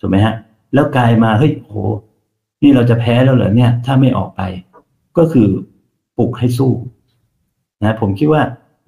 [0.00, 0.34] ถูกไหมฮะ
[0.74, 1.74] แล้วกลายมาเฮ้ยโห
[2.62, 4.42] นี่เราจะแพ้แล้วเหรอเนี่ย ถ้าไม่ออกไป
[5.18, 5.48] ก็คือ
[6.18, 6.72] ปลุกให้สู้
[7.82, 8.42] นะผมคิดว่า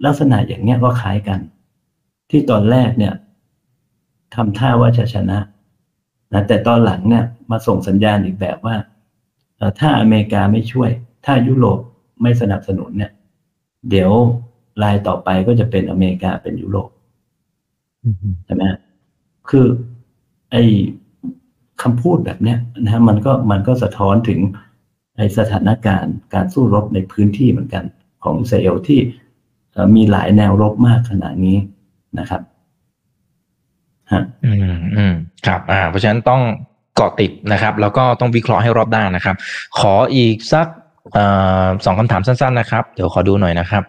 [0.05, 1.41] ลักษณะอย่างเนี้ยก็คล้ายกัน
[2.31, 3.15] ที่ตอนแรกเนี่ย
[4.35, 5.39] ทำท่าว่าจะชนะ
[6.33, 8.77] นะแต่ตอนหลังเนี่ยมาส่งสัญญาณอีกแบบว่า
[9.79, 10.91] ถ้าอเมริกาไม่ช่วย
[11.25, 11.79] ถ้ายุโรป
[12.23, 13.13] ไม่สนับสนุนเนี่ย
[13.91, 14.13] เดี๋ยว
[14.83, 16.91] รายต่อไปก็จะเป็นอเมริกาเป็นยุโรป
[18.47, 18.65] ใช่ไหม
[19.51, 19.67] คือ
[20.53, 20.63] ไอ้
[21.83, 24.41] คำพูดแบบเนี้ยนะฮะมันก็มันก็สะท้อนถึง
[25.19, 27.85] ในสถานการณ์การสู้รบในพื้นที่เหมือนกัน
[28.25, 29.01] ของอิสราเอลที่
[29.97, 31.57] มีหลายแนวรบมากขนาดนี้
[32.19, 32.43] นะครับ
[34.13, 35.15] ฮะอืมอืม
[35.47, 36.43] ครับ อ่า เพราะฉะนั้นต้อง
[36.97, 39.37] เกาะติดนะครับ แล้วก็ต้องวิเคราะห์ให้รอบด้านนะครับ
[39.79, 40.67] ขออีกสัก
[41.85, 43.83] สองคำถามสั้นๆนะครับ เดี๋ยวขอดูหน่อยนะครับ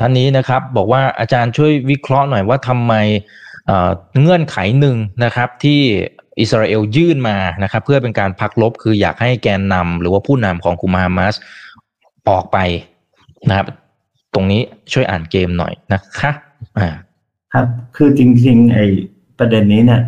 [0.00, 2.94] ท่านนี้นะครับบอกว่าอาจารย์ช่วยวิเคราะห์หน่อยว่าทำไม
[4.20, 5.80] เงื่อนไขหนึ่งนะครับที่
[6.40, 11.34] อิสราเอลยื่นมานะครับเพื่อเป็นการพักลบคืออยากให้แกนนำหรือว่าผู้นำของกุมฮามาส
[12.28, 12.58] ออกไป
[13.48, 13.66] นะครับ
[14.34, 14.60] ตรงนี้
[14.92, 16.30] ช่วยอ่านเกมหน่อยนะคะ
[16.78, 16.88] อ่า
[17.52, 18.84] ครับคือจริงๆไอ้
[19.38, 20.02] ประเด็นนี้เนี่ย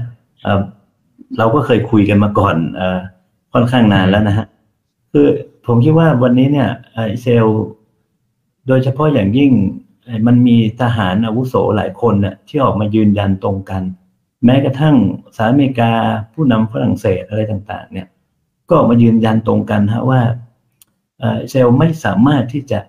[1.38, 2.82] เราก็เคยคุยกันมาก่อนอ
[3.52, 4.46] ค่อนข้างนานแล้วนะฮะ
[5.12, 5.26] คือ
[5.66, 6.70] ผมคิดว่าวันนี้เนี่ย
[7.12, 7.48] อิสราเอล
[8.68, 9.52] โดยเฉพาะอย่างยิ่ง
[10.26, 13.82] มันมีทหารอาวุโสหลายคนเนี่ยที่ออกมายืนยันตรงกัน
[14.44, 14.96] แม้กระทั่ง
[15.36, 15.92] สหรัฐอเมริกา
[16.32, 18.06] ผู้นำฝรั่งเศสอะไรต่างๆ เนี่ย
[18.70, 20.20] ก็มายืนยันตรงกันฮะว่า
[21.50, 22.80] เซลไม่สามารถที่จะ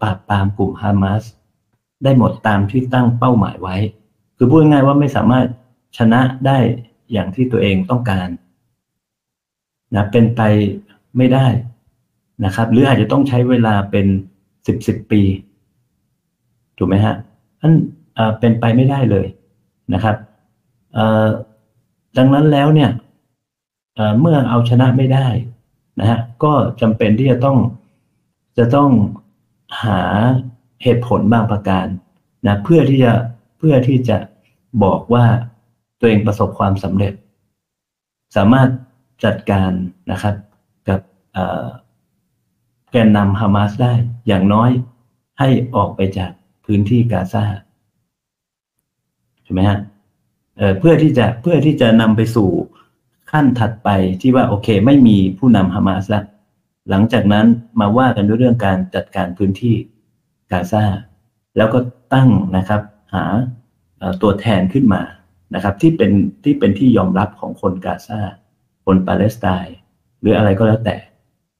[0.00, 1.22] ปราบปรามกลุ่มฮามาส
[2.04, 3.76] ได้หมดตามที่ตั้งเป้าหมายไว้
[4.36, 5.46] คือพูดง่ายว่าไม่สามารถ
[5.98, 6.58] ชนะได้
[7.12, 8.28] อย่างที่ตัวเองต้องการ
[9.94, 10.40] นะเป็นไป
[11.16, 11.46] ไม่ได้
[12.44, 14.06] นะครับ หรืออาจจะต้องใช้เวลาเป็น
[14.66, 15.22] สิบสิบปี
[16.78, 17.14] ถูกไหมฮะ
[17.62, 17.74] นั่น
[18.40, 19.26] เป็นไปไม่ได้เลย
[19.94, 20.16] นะครับ
[22.16, 22.90] ดังนั้นแล้วเนี่ย
[24.20, 25.28] เมื่อเอาชนะไม่ได้
[26.00, 27.58] นะฮะก็จำเป็นที่จะต้อง
[28.58, 28.90] จะต้อง
[29.82, 30.00] หา
[30.82, 31.86] เหตุผลบางประการ
[32.46, 33.12] นะเพื่อที่จะ
[33.58, 34.16] เพื่อที่จะ
[34.82, 35.24] บอกว่า
[36.00, 37.12] ตัวเองประสบความสำเร็จ
[38.36, 38.68] สามารถ
[39.24, 39.70] จัดการ
[40.12, 40.47] นะครับกับ
[42.92, 43.92] แกนนำฮามาสได้
[44.26, 44.70] อย่างน้อย
[45.38, 46.30] ให้ออกไปจาก
[46.64, 47.44] พื้นที่กาซา
[49.44, 49.78] ใช่ไหมฮะ
[50.78, 52.50] เพื่อที่จะเพื่อที่จะนำไปสู่
[53.30, 53.88] ขั้นถัดไป
[54.20, 56.24] ที่ว่าโอเค ไม่มีผู้นำฮามาสแล้ว
[56.90, 57.46] หลังจากนั้น
[57.80, 59.74] มาว่ากันด้วยเรื่องการจัดการพื้นที่
[60.52, 60.84] กาซา
[61.56, 61.78] แล้วก็
[62.14, 62.82] ตั้งนะครับ
[63.14, 63.24] หา
[64.22, 65.02] ตัวแทนขึ้นมา
[65.54, 66.12] นะครับ ที่เป็น
[66.44, 68.20] ที่เป็นที่ยอมรับของคนกาซา
[68.84, 69.76] คนปาเลสไตน์
[70.20, 70.96] หรืออะไรก็แล้วแต่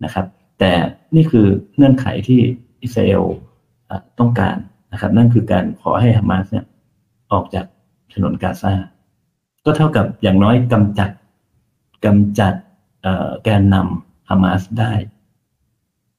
[0.04, 0.26] นะครับ
[0.58, 0.72] แต่
[1.14, 1.46] นี่คือ
[1.76, 2.40] เงื่อนไขที่
[2.82, 3.24] อิสราเอล
[4.18, 4.56] ต้องการ
[4.92, 6.64] นะครับ นั่นคือการขอให้ฮามาสเนี่ย
[7.32, 7.66] ออกจาก
[8.14, 8.72] ถนนกาซา
[9.64, 11.10] ก็เท่ากับอย่างน้อยกำจัด
[12.04, 12.54] กำจัด
[13.44, 14.92] แกนนำฮามาสได้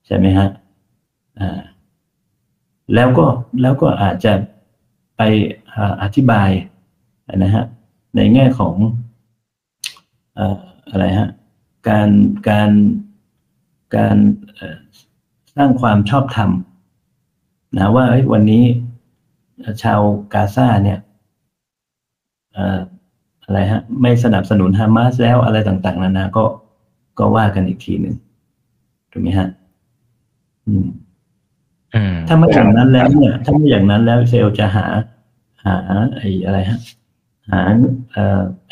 [0.06, 0.50] ใช่ไหมฮะ
[2.96, 3.26] แล้วก็
[3.62, 4.34] แล้วก็อาจจะ
[5.18, 5.22] ไป
[6.02, 6.50] อธิบาย
[7.38, 7.66] นะฮะ
[8.16, 8.76] ในแง่ของ
[10.90, 11.30] อะไรฮะ
[11.90, 12.10] การ
[12.50, 12.72] การ
[13.96, 14.18] การ
[15.56, 16.50] สร้างความชอบธรรม
[17.78, 18.64] นะว่าวันนี้
[19.84, 20.00] ชาว
[20.34, 21.00] กาซาเนี่ย
[23.44, 26.46] อะไรฮะ ไม่สนับสนุนฮามาสแล้วอะไรต่าง ๆ นานาก็
[27.20, 28.16] ก็ว่ากันอีกทีหนึ่ง
[29.12, 29.48] ถูกไหมฮะ
[32.28, 34.86] ถ้าไม่อย่างนั้นแล้วเนี่ย ถ้าไม่อย่างนั้นแล้วเซลจะหา
[35.66, 35.76] หา
[36.16, 36.80] ไอ้อะไรฮะ
[37.52, 37.62] หา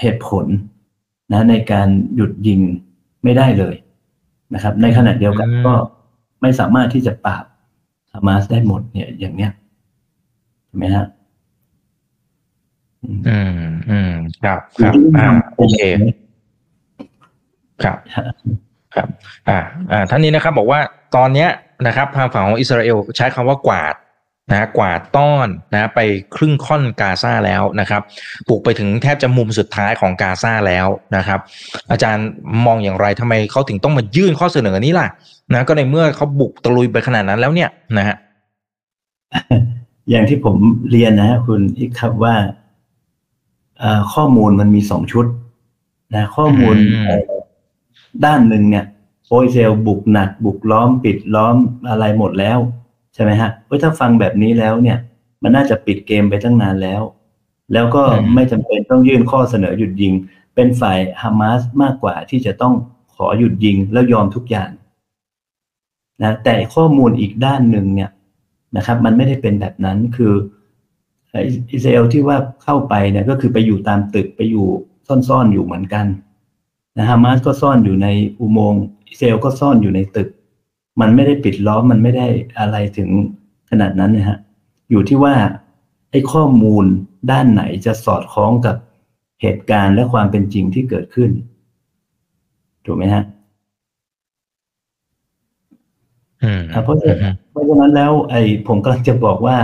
[0.01, 0.45] เหตุผล
[1.31, 2.61] นะในการหยุดยิง
[3.23, 3.75] ไม่ได้เลย
[4.53, 5.73] นะครับ ในขณะเดียวกันก็
[6.41, 7.45] ไม่สามารถที่จะปราบ
[8.13, 9.51] ฮามาสได้หมดเนี่ย อย่างเนี้ย
[10.67, 11.05] ใช่ไหมฮะ
[13.29, 14.11] อืมอืม
[14.43, 15.27] ครับครับอ่า
[15.57, 15.77] โอเค
[17.83, 17.97] ครับ
[18.95, 19.07] ครับ
[19.49, 19.59] อ่า
[19.91, 20.79] อ่า ท่านนี้นะครับ บอกว่า
[21.15, 21.49] ตอนเนี้ย
[21.87, 23.95] นะครับ ทางฝั่งของอิสราเอลใช้คำว่ากวาด
[24.51, 25.99] นะกวาดต้อนนะไป
[26.35, 28.01] ครึ่งค่อนกาซาแล้วนะครับ
[28.47, 31.39] ปลุกไปถึงแทบจะมุมสุดท้ายของกาซาแล้วนะครับ
[31.91, 32.27] อาจารย์
[32.65, 35.07] มองอย่างไรทำไมเขาถึงต้องมายื่นข้อเสนอนี้ล่ะ
[35.53, 38.15] นะก็ในเมื่อเขาบุกตะลุยไปขนาดนั้นแล้วเนี่ยนะฮะ
[40.09, 40.55] อย่างที่ผม
[40.91, 42.35] เรียนนะฮะคุณอีกครับว่า
[44.13, 45.25] ข้อมูลมันมีสองชุด
[46.15, 46.75] นะข้อมูล
[48.25, 48.85] ด้านหนึ่งเนี่ย
[49.27, 51.55] โอเซลบุกหนัก บุกล้อมปิดล้อม
[51.89, 52.59] อะไรหมดแล้ว
[53.17, 54.97] ใช่ไหมฮะเฮ้ยถ้าฟังแบบนี้แล้วเนี่ย
[55.43, 57.01] มันน่าจะปิดเกมไปตั้งนานแล้ว
[57.73, 58.03] แล้วก็
[58.35, 60.13] ไม่จำเป็นต้องยื่นข้อเสนอหยุดยิง
[60.55, 62.73] เป็นฝ่ายฮามาสมากกว่าที่จะต้อง
[63.15, 64.69] ขอหยุดยิงแล้วยอมทุกอย่าง
[66.23, 68.11] นะแต่ข้อมูลอีกด้านหนึ่งเนี่ย
[68.77, 70.33] นะครับ มันไม่ได้เป็นแบบนั้นคือ
[71.73, 74.67] อิสราเอลที่ว่าเข้าไปเนี่ยก็คือไปอยู่ตามตึกไปอยู่
[75.07, 76.05] ซ่อนๆอยู่เหมือนกัน
[76.97, 78.07] นะฮามาสก็ซ่อนอยู่ใน
[78.39, 80.29] อุโมงค์อิสราเอลก็ซ่อนอยู่ในตึก
[81.01, 82.27] มันไม่ได้ปิดล้อมมันไม่ได้
[82.59, 83.09] อะไรถึง
[83.69, 84.37] ขนาดนั้นนะฮะ
[84.89, 85.35] อยู่ที่ว่า
[86.11, 86.85] ไอ้ข้อมูล
[87.31, 88.75] ด้านไหนจะสอดคล้องกับ
[89.41, 91.31] เหตุการณ์และความเป็นจริงที่เกิดขึ้น
[92.85, 93.23] ถูกไหมฮะ
[96.83, 96.97] เพราะ
[97.51, 99.57] เพราะฉะนั้นแล้ว ไอ้ผมกำลังจะบอกว่า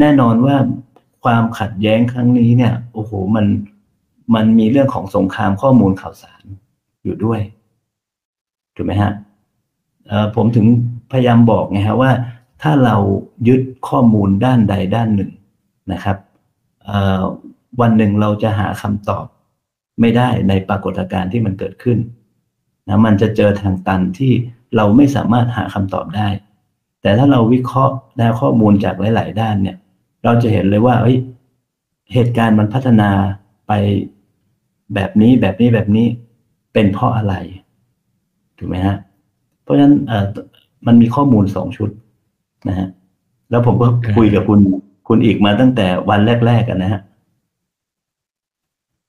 [0.00, 0.56] แน่นอนว่า
[1.24, 3.46] ความขัดแย้งครั้งนี้เนี่ย โอ้โหมัน
[4.34, 6.44] มันมีเรื่องของสงครามข้อมูลข่าวสาร
[7.04, 7.40] อยู่ด้วย
[8.76, 9.12] ถูกไหมฮะ
[10.36, 10.66] ผมถึง
[11.12, 12.12] พยายามบอกไงฮะว่า
[12.62, 12.96] ถ้าเรา
[13.48, 15.30] ยึดข้อมูลด้านใดด้านหนึ่ง
[15.92, 16.16] นะครับ
[17.80, 19.26] วันหนึ่งเราจะหาคำตอบ
[20.00, 21.98] ไม่ได้ในปรากฏการณ์ที่มันเกิดขึ้น
[22.88, 24.32] นะมันจะเจอทางตันที่
[24.76, 26.28] เราไม่สามารถหาคำตอบได้
[27.02, 29.76] แต่ถ้าเราวิเคราะห์แนวข้อมูลจากหลาย ๆ ด้านเนี่ย
[30.24, 31.18] เราจะเห็นเลยว่าเฮ้ย
[32.12, 33.10] เหตุการณ์มันพัฒนา
[33.66, 33.72] ไป
[34.94, 36.06] แบบนี้แบบนี้แบบนี้
[36.72, 37.34] เป็นเพราะอะไร
[38.58, 38.96] ถูกไหมฮะ
[39.64, 40.26] เพราะฉะนั้นเอ่อ
[40.86, 41.90] มันมีข้อมูลสองชุด
[42.68, 42.88] นะฮะ
[43.50, 43.86] แล้วผมก็
[44.16, 44.60] คุยกับคุณ
[45.08, 47.00] คุณอีกมาตั้งแต่วันแรกๆกันนะฮะ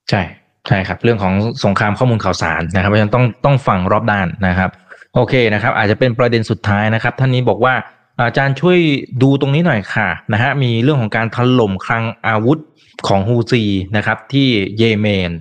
[0.09, 0.21] ใช่
[0.67, 1.33] ใช่ครับ เรื่องของ
[1.65, 4.69] สงครามข้อมูลข่าวสารนะครับเพราะฉะนั้นต้องต้องฟังรอบด้านนะครับ
[5.15, 7.73] โอเคนะครับ อาจจะเป็นประเด็นสุดท้ายนะครับ ท่านนี้บอกว่า
[8.21, 8.79] อาจารย์ช่วย
[9.21, 12.59] ดูตรงนี้หน่อยค่ะนะฮะมีเรื่องของการถล่มคลังอาวุธ
[13.07, 13.63] ของฮูซี
[13.97, 14.47] นะครับ ที่
[14.77, 15.31] เยเมน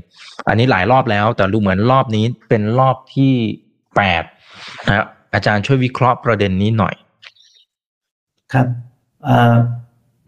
[0.48, 3.32] อันนี้หลายรอบแล้ว แต่ดูเหมือนรอบนี้เป็นรอบที่
[3.96, 4.22] แปด
[4.88, 6.94] นะอาจารย์ช่วยวิเคราะห์ประเด็นนี้หน่อย
[8.52, 8.66] ครับ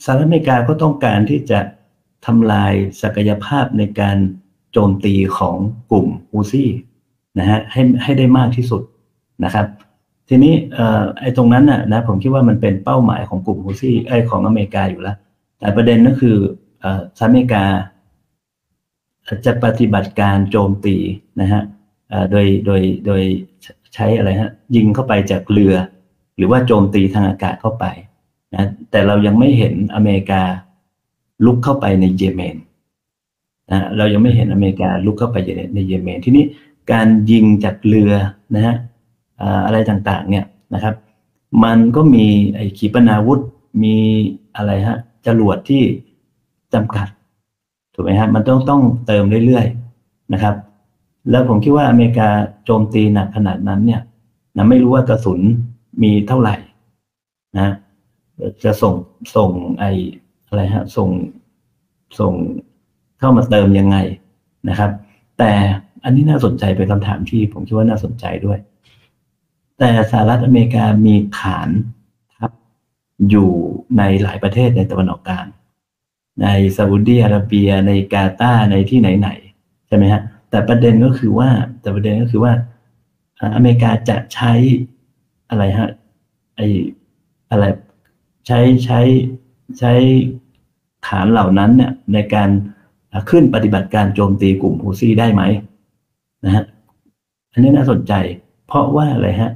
[0.05, 1.61] สหรัฐอเมริกาก็ต้องการที่จะ
[2.26, 2.72] ทำลาย
[3.03, 4.16] ศักยภาพในการ
[4.72, 5.57] โจมตีของ
[5.91, 6.70] กลุ่มฮูซี่
[7.39, 8.82] นะฮะให้ให้ได้มากที่สุด
[9.45, 9.66] นะครับ
[10.28, 10.55] ทีนี้
[11.20, 15.16] ไอ้ตรงนั้นน่ะนะผมคิดว่ามันเป็นเป้าหมายของกลุ่มฮูซี่ไอ้ของอเมริกาอยู่แล้ว
[15.59, 16.37] แต่ประเด็นก็คือ
[17.16, 17.64] สหรัฐอเมริกา
[19.47, 20.97] จะปฏิบัติการโจมตี
[21.41, 21.62] นะฮะ
[22.30, 23.22] โดยโดยโดย
[23.97, 25.75] ใช้อะไรฮะยิงเข้าไปจากเรือ
[26.37, 27.85] หรือว่าโจมตีทางอากาศเข้าไป
[28.55, 30.43] นะแต่เรายังไม่เห็นอเมริกา
[31.45, 32.57] ลุกเข้าไปในเยเมน
[33.71, 35.37] นะเรายังไม่เห็นอเมริกาลุกเข้าไป
[35.75, 36.45] ในเยเมนที่นี้
[36.93, 38.13] การยิงจากเรือ
[38.55, 38.77] นะฮะ
[39.67, 40.45] อะไรต่างๆเนี่ย
[40.75, 40.95] นะครับ
[41.65, 43.41] มันก็มีไอ้ขีปนาวุธ
[43.83, 43.97] มี
[44.57, 45.83] อะไรฮะจรวดที่
[46.75, 47.09] จำกัด
[47.95, 50.55] ถูกไหมฮะมันต้องต้องเติมเรื่อยๆนะครับ
[51.31, 52.29] แล้วผมคิดว่าอเมริกา
[52.64, 54.03] โจมตีหนักขนาดนั้นเนี่ย
[54.57, 55.41] นะไม่รู้ว่ากระสุน
[56.03, 56.57] มีเท่าไหร่
[57.59, 57.68] นะ
[58.64, 58.95] จะส่ง
[59.37, 59.51] ส่ง
[59.81, 59.85] ไอ
[60.47, 61.09] อะไรฮะส่ง
[62.20, 62.33] ส่ง
[63.18, 63.97] เข้ามาเติมยังไง
[64.68, 64.91] นะครับ
[65.39, 65.53] แต่
[66.05, 68.59] อันนี้น่าสนใจเป็นคำถามที่ผมคิดว่าน่าสนใจด้วย
[69.79, 71.68] แต่สหรัฐอเมริกามีฐาน
[72.37, 72.51] ทัพ
[73.31, 73.51] อยู่
[73.99, 75.47] ในหลายประเทศในตะวันออกกลาง
[76.43, 76.47] ใน
[76.77, 82.53] ซาอุดีอาระเบียในกาตาในที่ไหนๆใช่ไหมฮะ แต่ประเด็นก็คือว่า แต่ประเด็นก็คือว่า
[83.55, 84.53] อเมริกาจะใช้
[85.49, 85.91] อะไรฮะ
[86.57, 86.61] ไอ
[87.51, 87.65] อะไร
[88.47, 89.01] ใช้ใช้
[89.79, 89.93] ใช้
[91.07, 92.51] ฐานเหล่านั้นเนี่ยในการ
[93.31, 95.43] ขึ้นปฏิบัติการโจมตีกลุ่มฮูซี่ได้ไหม
[96.45, 96.65] นะฮะ
[97.53, 98.13] อันนี้น่าสนใจ
[98.67, 99.53] เพราะว่าอะไรฮะ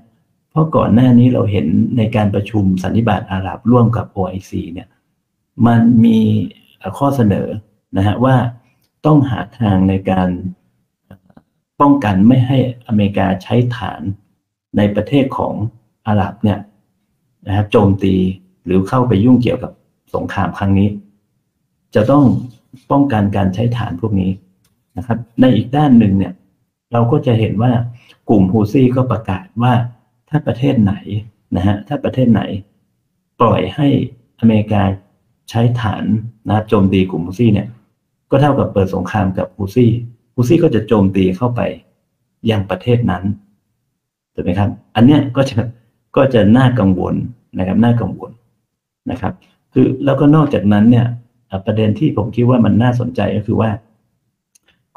[0.50, 1.66] เพราะก่อนหน้านี้เราเห็น
[1.96, 4.88] ในการประชุมสันนิบาตอาหรับร่วมกับ OIC เนี่ย
[5.66, 6.18] มันมี
[6.98, 7.48] ข้อเสนอ
[7.96, 8.36] นะฮะว่า
[9.06, 10.28] ต้องหาทางในการ
[11.80, 14.00] ป้องกันไม่ให้อเมริกาใช้ฐาน
[14.76, 15.54] ในประเทศของ
[16.06, 16.58] อาหรับเนี่ย
[17.46, 18.14] นะครับโจมตี
[18.64, 19.72] หรือเข้าไปยุ่งเกี่ยวกับ
[20.14, 20.88] สงครามครั้งนี้
[21.94, 22.24] จะต้อง
[22.90, 24.30] ป้องกันการใช้ฐานพวกนี้
[24.96, 26.32] นะครับ ในอีกด้านหนึ่งเนี่ย
[26.92, 27.72] เราก็จะเห็นว่า
[28.28, 29.72] กลุ่มฮูซี่ก็ประกาศว่า
[30.28, 30.94] ถ้าประเทศไหน
[31.56, 32.42] นะฮะถ้าประเทศไหน
[33.40, 33.88] ปล่อยให้
[34.40, 34.82] อเมริกา
[35.50, 36.04] ใช้ฐาน
[36.46, 37.68] นะครับโจมตีกลุ่มฮูซี่เนี่ย
[38.30, 39.90] ก็เท่ากับเปิดสงครามกับฮูซี่
[40.40, 41.60] ฮูซี่ก็จะโจมตีเข้าไป
[42.50, 43.24] ยังประเทศนั้น
[44.34, 45.56] ถูกไหมครับ อันเนี้ยก็จะ
[46.16, 47.14] ก็จะน่ากังวล
[47.58, 48.30] นะครับน่ากังวล
[49.10, 49.32] นะครับ
[49.72, 51.06] คือแล้วก็นอกจากนั้นเนี่ย
[51.66, 53.70] ประเด็นที่ผมคิดว่ามันน่าสนใจก็คือว่า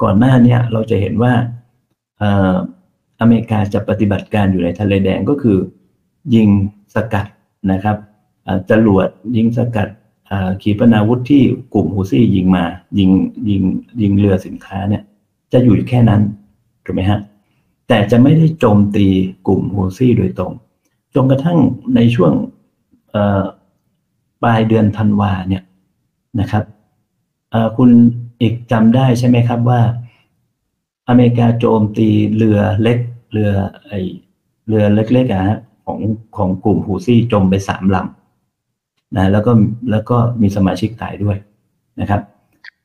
[0.02, 1.32] ก่อนหน้านี้เราจะเห็นว่า
[3.20, 5.58] อเมริกาจะปฏิบัติการอยู่ในทะเลแดงก็คือ
[6.34, 6.48] ยิง
[6.94, 7.26] สกัด
[7.72, 7.96] นะครับ
[8.70, 9.88] จรวดยิงสกัด
[10.62, 11.42] ขีปนาวุธที่
[11.74, 12.64] กลุ่มฮูซี่ยิงมา
[12.98, 13.10] ยิง
[13.48, 13.62] ยิง
[14.02, 15.02] ยิงเรือสินค้าเนี่ย
[15.54, 16.22] จะอยู่แค่นั้น
[16.84, 17.20] ถูกไหมฮะ
[17.88, 19.06] แต่จะไม่ได้โจมตี
[19.46, 20.52] กลุ่มฮูซี่โดยตรง
[21.14, 21.58] จนกระทั่ง
[21.94, 22.32] ในช่วง
[24.42, 25.62] ปลายเดือนธันวาเนี่ย
[26.40, 26.64] นะครับ
[27.76, 27.90] คุณ
[28.40, 29.80] อีกจำได้ใช่ไหมครับว่า
[31.08, 32.98] อเมริกาโจมตีเรือเล็ก
[33.32, 33.50] เรือ
[33.86, 33.92] ไอ
[34.68, 35.98] เรือเล็กๆอะฮะของ
[36.36, 39.52] ของกลุ่มฮูซี่จมไปสามลำนะแล้วก็
[39.90, 41.36] แล้วก็มีสมาชิกตายด้วย
[42.00, 42.20] นะครับ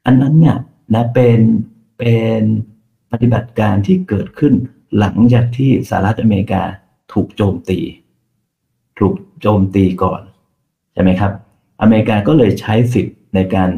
[0.05, 0.55] อันนั้นเนี่ย
[0.93, 1.39] นะเป็น
[1.99, 2.43] เป็น
[3.11, 4.53] ปฏิบัติการที่เกิดขึ้น
[4.99, 6.61] หลังจากที่สหรัฐอเมริกา
[7.13, 7.79] ถูกโจมตี
[8.99, 10.21] ถูกโจมตีก่อน
[10.93, 11.31] ใช่ไหมครับ
[11.81, 13.69] อเมริกาก็เลยใช้สิทธิ์ในการ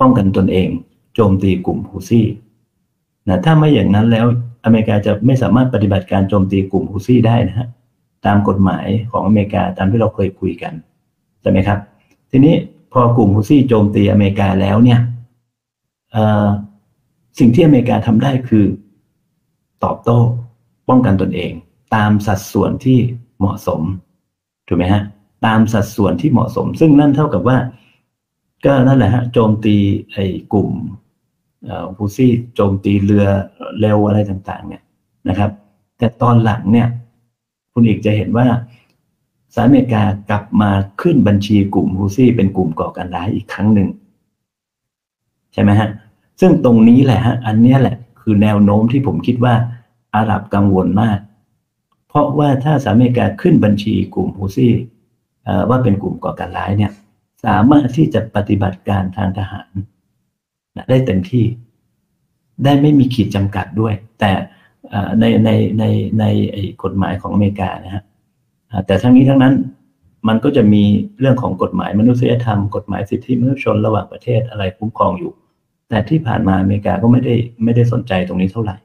[0.00, 0.68] ป้องกันตนเอง
[1.14, 2.26] โจมตีกลุ่มฮูซี่
[3.28, 4.26] นะถ้าไม่อย่างนั้นแล้ว
[4.64, 7.68] อเมริกาจะไม่สามารถปฏิบัติการโจมตีกลุ่มฮูซี่ได้นะฮะ
[8.26, 10.72] ตามกฎหมายของอเมริกาตามที่เราเคยคุยกัน
[11.40, 11.78] ใช่ไหมครับ
[12.30, 12.54] ทีนี้
[12.92, 15.00] พอกลุ่มฮูซี่โจมตีอเมริกาแล้วเนี่ย
[17.38, 18.64] สิ่งที่อเมริกาทำได้คือ
[19.84, 20.18] ตอบโต้
[20.88, 21.52] ป้องกันตนเอง
[21.94, 22.98] ตามสัดส่วนที่
[23.38, 23.80] เหมาะสม
[24.68, 25.02] ถูกไหมฮะ
[25.46, 27.58] ตามสัดส่วนที่เหมาะสม ซึ่งนั่นเท่ากับว่า
[28.64, 29.76] ก็นั่นแหละฮะโจมตี
[30.12, 30.70] ไอ้กลุ่ม
[31.96, 33.26] ฮูซี่โจมตีเรือ
[33.80, 34.82] เร็วอะไรต่าง ๆ เนี่ย
[35.28, 35.50] นะครับ
[35.98, 36.88] แต่ตอนหลังเนี่ย
[37.72, 38.46] คุณอีกจะเห็นว่า
[39.54, 43.88] สหรัฐอเมริกากลับมาขึ้นบัญชีกลุ่มฮูซี่เป็นกลุ่มก่อการร้ายอีกครั้งหนึ่ง
[45.52, 45.88] ใช่ไหมฮะ
[46.40, 49.54] ซึ่งตรงนี้แหละฮะอันนี้แหละคือแนวโน้มที่ผมคิดว่า
[50.16, 51.18] อาหรับกังวลมาก
[52.08, 54.72] เพราะว่าถ้าสหรัฐอเมริกาขึ้นบัญชีกลุ่มฮูซี่
[55.68, 56.92] ว่าเป็นกลุ่มก่อการร้ายเนี่ย
[57.44, 59.70] สามารถที่จะปฏิบัติการทางทหาร
[60.88, 61.44] ได้เต็มที่
[62.64, 64.32] ได้ไม่มีขีดจำกัดด้วย แต่
[65.20, 65.84] ในในใน
[66.20, 66.24] ใน
[66.82, 68.02] กฎหมายของอเมริกานะฮะ
[68.86, 69.54] แต่ทั้งนี้ทั้งนั้น
[70.28, 70.82] มันก็จะมี
[71.20, 75.32] เรื่องของกฎหมายมนุษยธรรม กฎหมายสิทธิมนุษยชนระหว่างประเทศอะไรคุ้มครองอยู่
[75.94, 77.34] แต่ที่ผ่านมาอเมริกาก็ไม่ได้
[77.64, 78.76] ไม่ได้สนใจตรงนี้เท่าไหร่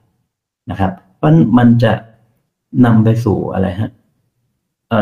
[0.72, 1.94] นะครับ เพราะมันจะ
[2.86, 3.92] นำไปสู่อะไรฮะ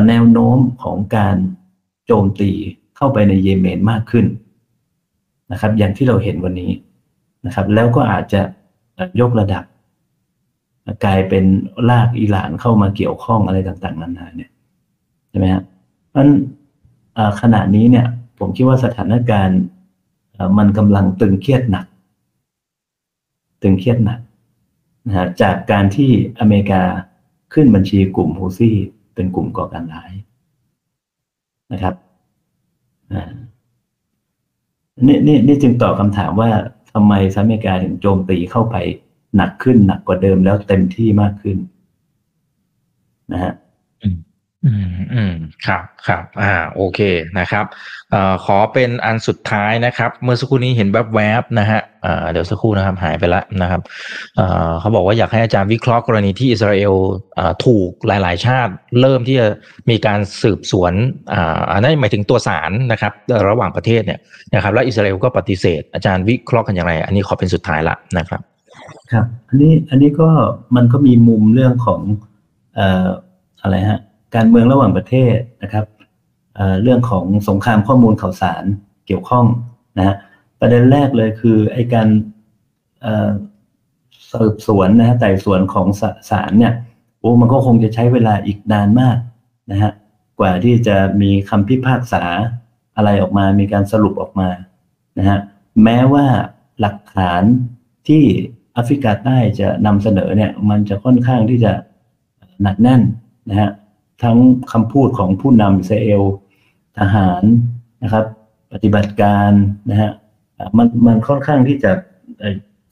[0.08, 1.38] แนวโน้มของการ
[2.06, 2.52] โจมตี
[2.98, 4.26] เข้าไปในเยเมนมากขึ้น
[5.52, 6.72] นะครับ อย่างที่เราเห็นวันนี้
[7.46, 8.42] นะครับ แล้วก็อาจจะ
[9.22, 9.64] ยกระดับ
[11.06, 11.46] กลายเป็น
[11.90, 14.52] ลากอิหร่านเข้ามาเกี่ยวข้องอะไรต่าง ๆ นานาเนี่ย
[15.30, 15.64] ใช่ไหมฮะ
[16.10, 16.26] เพราะ
[17.42, 18.08] ขณะนี้เนี่ย
[18.40, 19.62] ผมคิดว่าสถานการณ์
[20.58, 21.86] มันกำลังตึงเครียดหนัก
[23.62, 24.20] ตึงเครียดหนัก
[25.08, 26.82] นะฮะจากการที่อเมริกา
[27.54, 28.76] ขึ้นบัญชีกลุ่มฮูซี่
[29.16, 30.12] เป็นกลุ่มก่อการร้าย
[31.72, 31.96] นะครับ
[35.08, 36.52] นี่นี่นี่จึงตอบคำถามว่า
[36.94, 38.76] ทำไมสหรัฐอเมริกาถึงโจมตีเข้าไป
[39.36, 41.58] หนักขึ้นหนักกว่าเดิมแล้วเต็มที่มากขึ้น
[43.32, 43.54] นะฮะ
[44.66, 45.34] อืมอืม
[45.66, 47.00] ครับครับอ่าโอเค
[47.40, 47.66] นะครับ
[48.12, 53.82] เอ่อขอเป็นอันสุดท้ายนะครับ เมื่อสักครู่นี้เห็นแวบๆนะฮะเอ่าเดี๋ยวสักครู่นะครับหายไปแล้วนะครับ
[54.36, 56.94] เอ่อเขาบอกว่าอยากให้อาจารย์วิเคราะห์กรณีที่อิสราเอล
[57.38, 59.48] อ่าถูกหลาย ๆ ชาติ เริ่มที่จะ
[59.90, 60.94] มีการสืบสวน
[61.34, 63.14] อ่าอันนั้นหมายถึงตัวสารนะครับ
[63.50, 64.20] ระหว่างประเทศเนี่ย
[64.56, 68.42] นะครับ แล้วอิสราเอลก็ปฏิเสธ อาจารย์วิเคราะห์กันอย่างไร อันนี้ขอเป็นสุดท้ายละนะครับ
[69.12, 70.30] ครับ อันนี้อันนี้ก็
[70.76, 72.02] มันก็มีมุมเรื่องของ
[72.76, 73.08] เอ่อ
[73.62, 74.02] อะไรฮะ
[74.36, 75.86] การเมืองระหว่างประเทศนะครับ
[76.84, 78.64] เรื่องของสงครามข้อมูลข่าวสาร
[79.08, 79.46] เกี่ยวข้อง
[79.98, 80.16] นะฮะ
[80.60, 82.08] ประเด็นแรกเลยคือไอ้การ
[84.32, 85.88] สืบสวนนะฮะไต่สวนของ
[86.30, 86.74] ศาลเนี่ย
[87.20, 89.18] โอ้มันก็คงจะใช้เวลาอีกนานมาก
[89.72, 89.92] นะฮะ
[90.40, 92.24] กว่าที่จะมีคำพิพากษา
[92.96, 94.50] อะไรออกมา มีการสรุปออกมา
[95.18, 95.40] นะฮะ
[95.84, 96.26] แม้ว่า
[96.80, 97.44] หลักฐาน
[98.08, 98.24] ที่
[98.74, 101.74] แอฟริกาใต้จะนำเสนอเนี่ยมันจะค่อนข้างที่จะ
[102.62, 103.02] หนักแน่น
[103.50, 103.70] นะฮะ
[104.24, 104.38] ทั้ง
[104.72, 106.24] คำพูดของผู้นำอิสราเอล
[107.00, 107.44] ทหาร
[108.04, 108.26] นะครับ
[108.74, 109.52] ปฏิบัติการ
[109.90, 110.12] นะฮะ
[110.78, 111.92] มันมันค่อนข้างที่จะ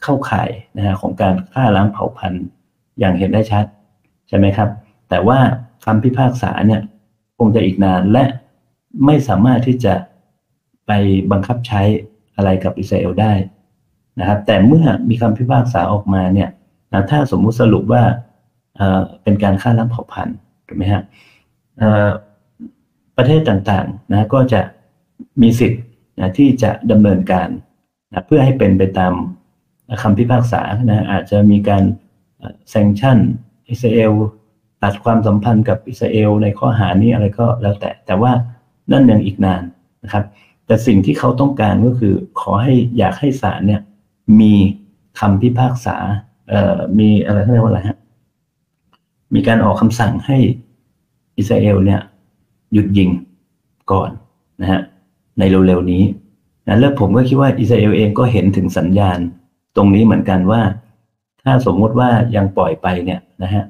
[0.04, 2.46] เข้าข่ายนะฮะของการฆ่าล้างเผ่าพันธุ์
[3.00, 3.66] อย่างเห็นได้ชัด
[4.28, 4.70] ใช่ไหมครับ
[5.10, 5.40] แต่ว่า
[5.86, 6.82] คำพิพากษาเนี่ย
[7.38, 8.24] คงจะอีกนานและ
[9.06, 9.94] ไม่สามารถที่จะ
[10.88, 10.92] ไป
[11.32, 11.82] บังคับใช้
[12.36, 13.34] อะไรกับอิสราเอลได้
[14.20, 16.50] นะครับ แต่เมื่อมีคำพิพากษาออกมาเนี่ย
[16.92, 18.04] นะถ้าสมมุติสรุปว่า
[18.78, 20.38] เเป็นการฆ่าล้างเผ่าพันธุ์
[20.68, 21.04] ถูกไหมฮะ
[23.18, 24.62] ประเทศต่างๆนะก็จะ
[25.42, 25.82] มีสิทธิ์
[26.20, 27.50] นะที่จะดำเนินการ
[28.12, 29.14] นะเพื่อให้เป็นไปตาม
[30.02, 31.84] คำพิพากษานะอาจจะมีการ
[32.70, 33.18] แซงชั่น
[33.70, 34.14] อิสราเอล
[34.84, 38.32] ตัดความสัมพันธ์กับอิสราเอลในข้อหานี้อะไรก็แล้วแต่ แต่ว่า
[38.92, 39.64] นั่นยังอีกนาน
[40.04, 40.24] นะครับ
[40.66, 43.82] แต่สิ่งที่เขาต้องการก็คือขอให้อยากให้ศาลเนี่ย
[44.40, 44.54] มี
[45.20, 45.98] คำพิพากษา
[46.50, 47.98] เอ่อมีอะไรเรียกว่าอะไรฮะ
[49.34, 50.38] มีการออกคำสั่งให้
[51.38, 52.02] อิสราเอลเนี่ย
[52.74, 53.10] หยุดยิง
[53.92, 54.10] ก่อน
[54.62, 54.82] นะฮะ
[55.40, 56.04] ในเร็วๆนี้
[56.68, 59.20] นะแล้วผมก็คิดว่าอิสราเอลเองก็เห็นถึงสัญญาณ
[59.76, 60.62] ตรงนี้เหมือนกันว่า
[61.44, 63.64] ถ้าสมมติว่ายังปล่อยไปเนี่ยนะฮะ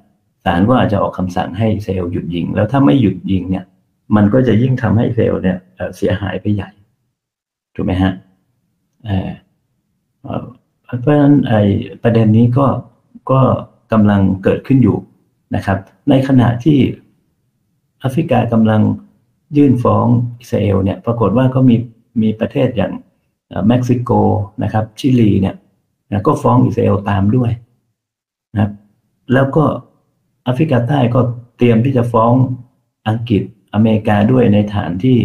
[0.45, 3.65] ศาลก็อาจจะออกคำสั่งให้อิสราเอลหยุดยิง แล้วถ้าไม่หยุดยิงเนี่ย
[4.15, 5.57] มันก็จะยิ่งทำให้อิสราเอลเนี่ย
[5.97, 6.69] เสียหายไปใหญ่
[7.75, 8.13] ถูกไหมฮะ
[10.99, 11.61] เพราะฉะนั้นไอ้
[12.03, 12.67] ประเด็นนี้ก็
[13.31, 13.39] ก็
[13.91, 14.97] กำลังเกิดขึ้นอยู่
[15.55, 15.77] นะครับ
[16.09, 16.77] ในขณะที่
[17.99, 18.81] แอฟริกากำลัง
[19.57, 20.05] ยื่นฟ้อง
[20.39, 21.75] อิสราเอลเนี่ยปรากฏว่าก็มี
[22.21, 22.93] มีประเทศอย่าง
[23.67, 24.11] เม็กซิโก
[24.63, 25.55] นะครับชิลีเนี่ย
[26.27, 27.51] ก็ฟ้องอิสราเอลตามด้วย
[28.53, 28.71] นะครับ
[29.33, 29.65] แล้วก็
[30.43, 31.19] แอฟริกาใต้ก็
[31.57, 32.33] เตรียมที่จะฟ้อง
[33.07, 33.43] อังกฤษ
[33.73, 35.17] อเมริกาด้วยในฐานที่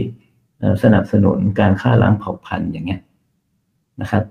[0.83, 3.01] สนับสนุนการฆ่าล้างเผ่าพันธุ์อย่างเงี้ย
[4.01, 4.25] นะครับ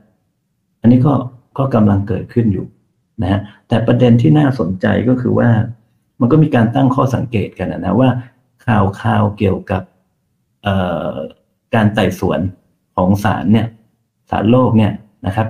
[0.82, 1.14] อันนี้ก็
[1.58, 2.66] ก็กำลังเกิดขึ้นอยู่
[3.22, 5.50] นะฮะแต่ประเด็นที่น่าสนใจก็คือว่า
[6.20, 8.10] มันก็มีการตั้งข้อสังเกตกันนะว่า
[8.66, 9.82] ข่าวข่าวเกี่ยวกับ
[11.76, 12.40] การไต่สวน
[12.96, 13.68] ของศาลเนี่ย
[14.30, 14.92] ศาลโลกเนี่ย
[15.28, 15.48] นะครับ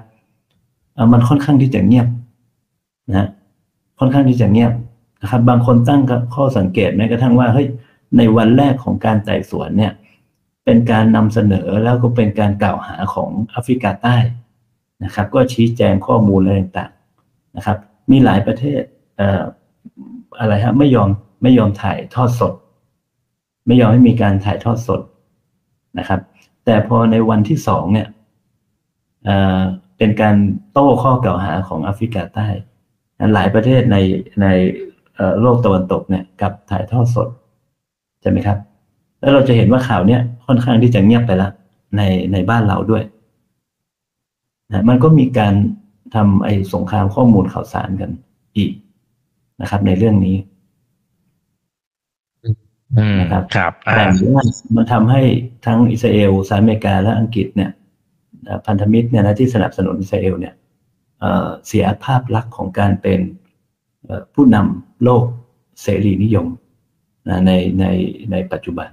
[1.11, 2.07] มันค่อนข้างที่จะเงียบ
[3.09, 3.27] นะ
[3.99, 4.73] ค่อนข้างที่จะเงียบ
[5.21, 6.01] นะครับ บางคนตั้ง
[6.35, 7.67] ข้อสังเกตแม้กระทั่งว่าเฮ้ย
[8.17, 9.93] ในวันแรกของการไต่สวนเนี่ย
[10.65, 14.17] เป็นการนำเสนอแล้วก็เป็นการกล่าวหาของแอฟริกาใต้
[15.03, 17.77] นะครับ ก็ชี้แจงข้อมูลอะไรต่างๆนะครับ
[18.11, 18.81] มีหลายประเทศ
[20.39, 21.09] อะไรฮะไม่ยอม
[21.41, 22.53] ไม่ยอมถ่ายทอดสด
[23.67, 25.01] ไม่ยอมให้มีการถ่ายทอดสด
[25.99, 26.19] นะครับ
[26.65, 28.07] แต่พอในวันที่สองเนี่ย
[29.25, 29.59] เอ่อ
[29.97, 30.35] เป็นการ
[30.73, 32.47] โต้ข้อกล่าวหาของแอฟริกาใต้
[33.33, 33.97] หลายประเทศใน
[34.41, 34.47] ใน
[35.41, 37.27] โลกตะวันตกเนี่ยกับถ่ายทอดสด
[38.21, 38.57] ใช่ไหมครับ
[39.19, 41.51] แล้วเราจะเห็นว่าข่าวเนี้ยค่อนข้างที่จะเงียบไปแล้ว
[41.97, 42.01] ใน
[42.33, 43.03] ในบ้านเราด้วย
[44.69, 45.53] นะมันก็มีการ
[46.15, 48.11] ทำไอ้สงครามข้อมูลข่าวสารกัน
[48.57, 48.71] อีก
[49.61, 50.37] นะครับ ในเรื่องนี้
[53.19, 54.03] นะครับครับแต่
[54.35, 54.43] ว่า
[54.75, 55.21] มันทำให้
[55.65, 57.71] ทั้งอิสราเอลสหรัฐอเมริกาและอังกฤษเนี่ย
[58.65, 60.53] พันธมิตรเนี่ยนะที่สนับสนุนอิสราเอลเนี่ย
[61.67, 63.19] เสียภาพลักษณ์ของการเป็น
[64.33, 65.25] ผู้นำโลก
[65.81, 66.47] เสรีนิยม
[67.45, 67.85] ในใน
[68.31, 68.89] ในปัจจุบัน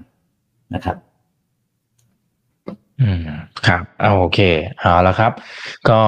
[0.74, 0.96] นะครับ
[3.02, 3.18] อืม
[3.66, 4.40] ครับเอาโอเค
[4.80, 5.32] เอาละครับ
[5.90, 6.00] ก็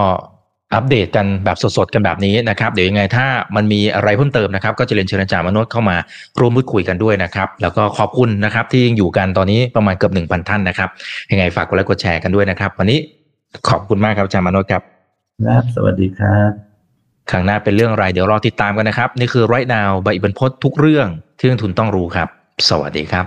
[0.75, 5.97] อัปเดตกันแบบสดๆกันแบบนี้นะครับเดี๋ยวยังไงถ้ามันมีอะไรเพิ่มเติมนะครับ ก็จะเรียนเชิญอาจารย์มโนเข้ามา
[6.39, 10.89] ร่วมพูดคุยกันด้วยนะครับแล้วก็ขอบคุณนะครับที่ยังอยู่กันตอนนี้ประมาณเกือบหนึ่งพันท่านนะครับ
[11.31, 12.99] ยังไงฝากกดไลค์กดแชร์กันด้วยนะครับ วันนี้
[13.69, 14.83] ขอบคุณมากครับอาจารย์มโนครับ
[15.47, 16.51] ครับสวัสดีครับ
[17.31, 21.07] ครั้งหน้าเป็นเรื่องอะไรเดี๋ยวรอติดตามกันนะครับ นี่คือไรนาวใบอิบันพศทุกเรื่อง
[21.39, 22.29] ที่นักทุนต้องรู้ครับ
[22.69, 23.27] สวัสดีครับ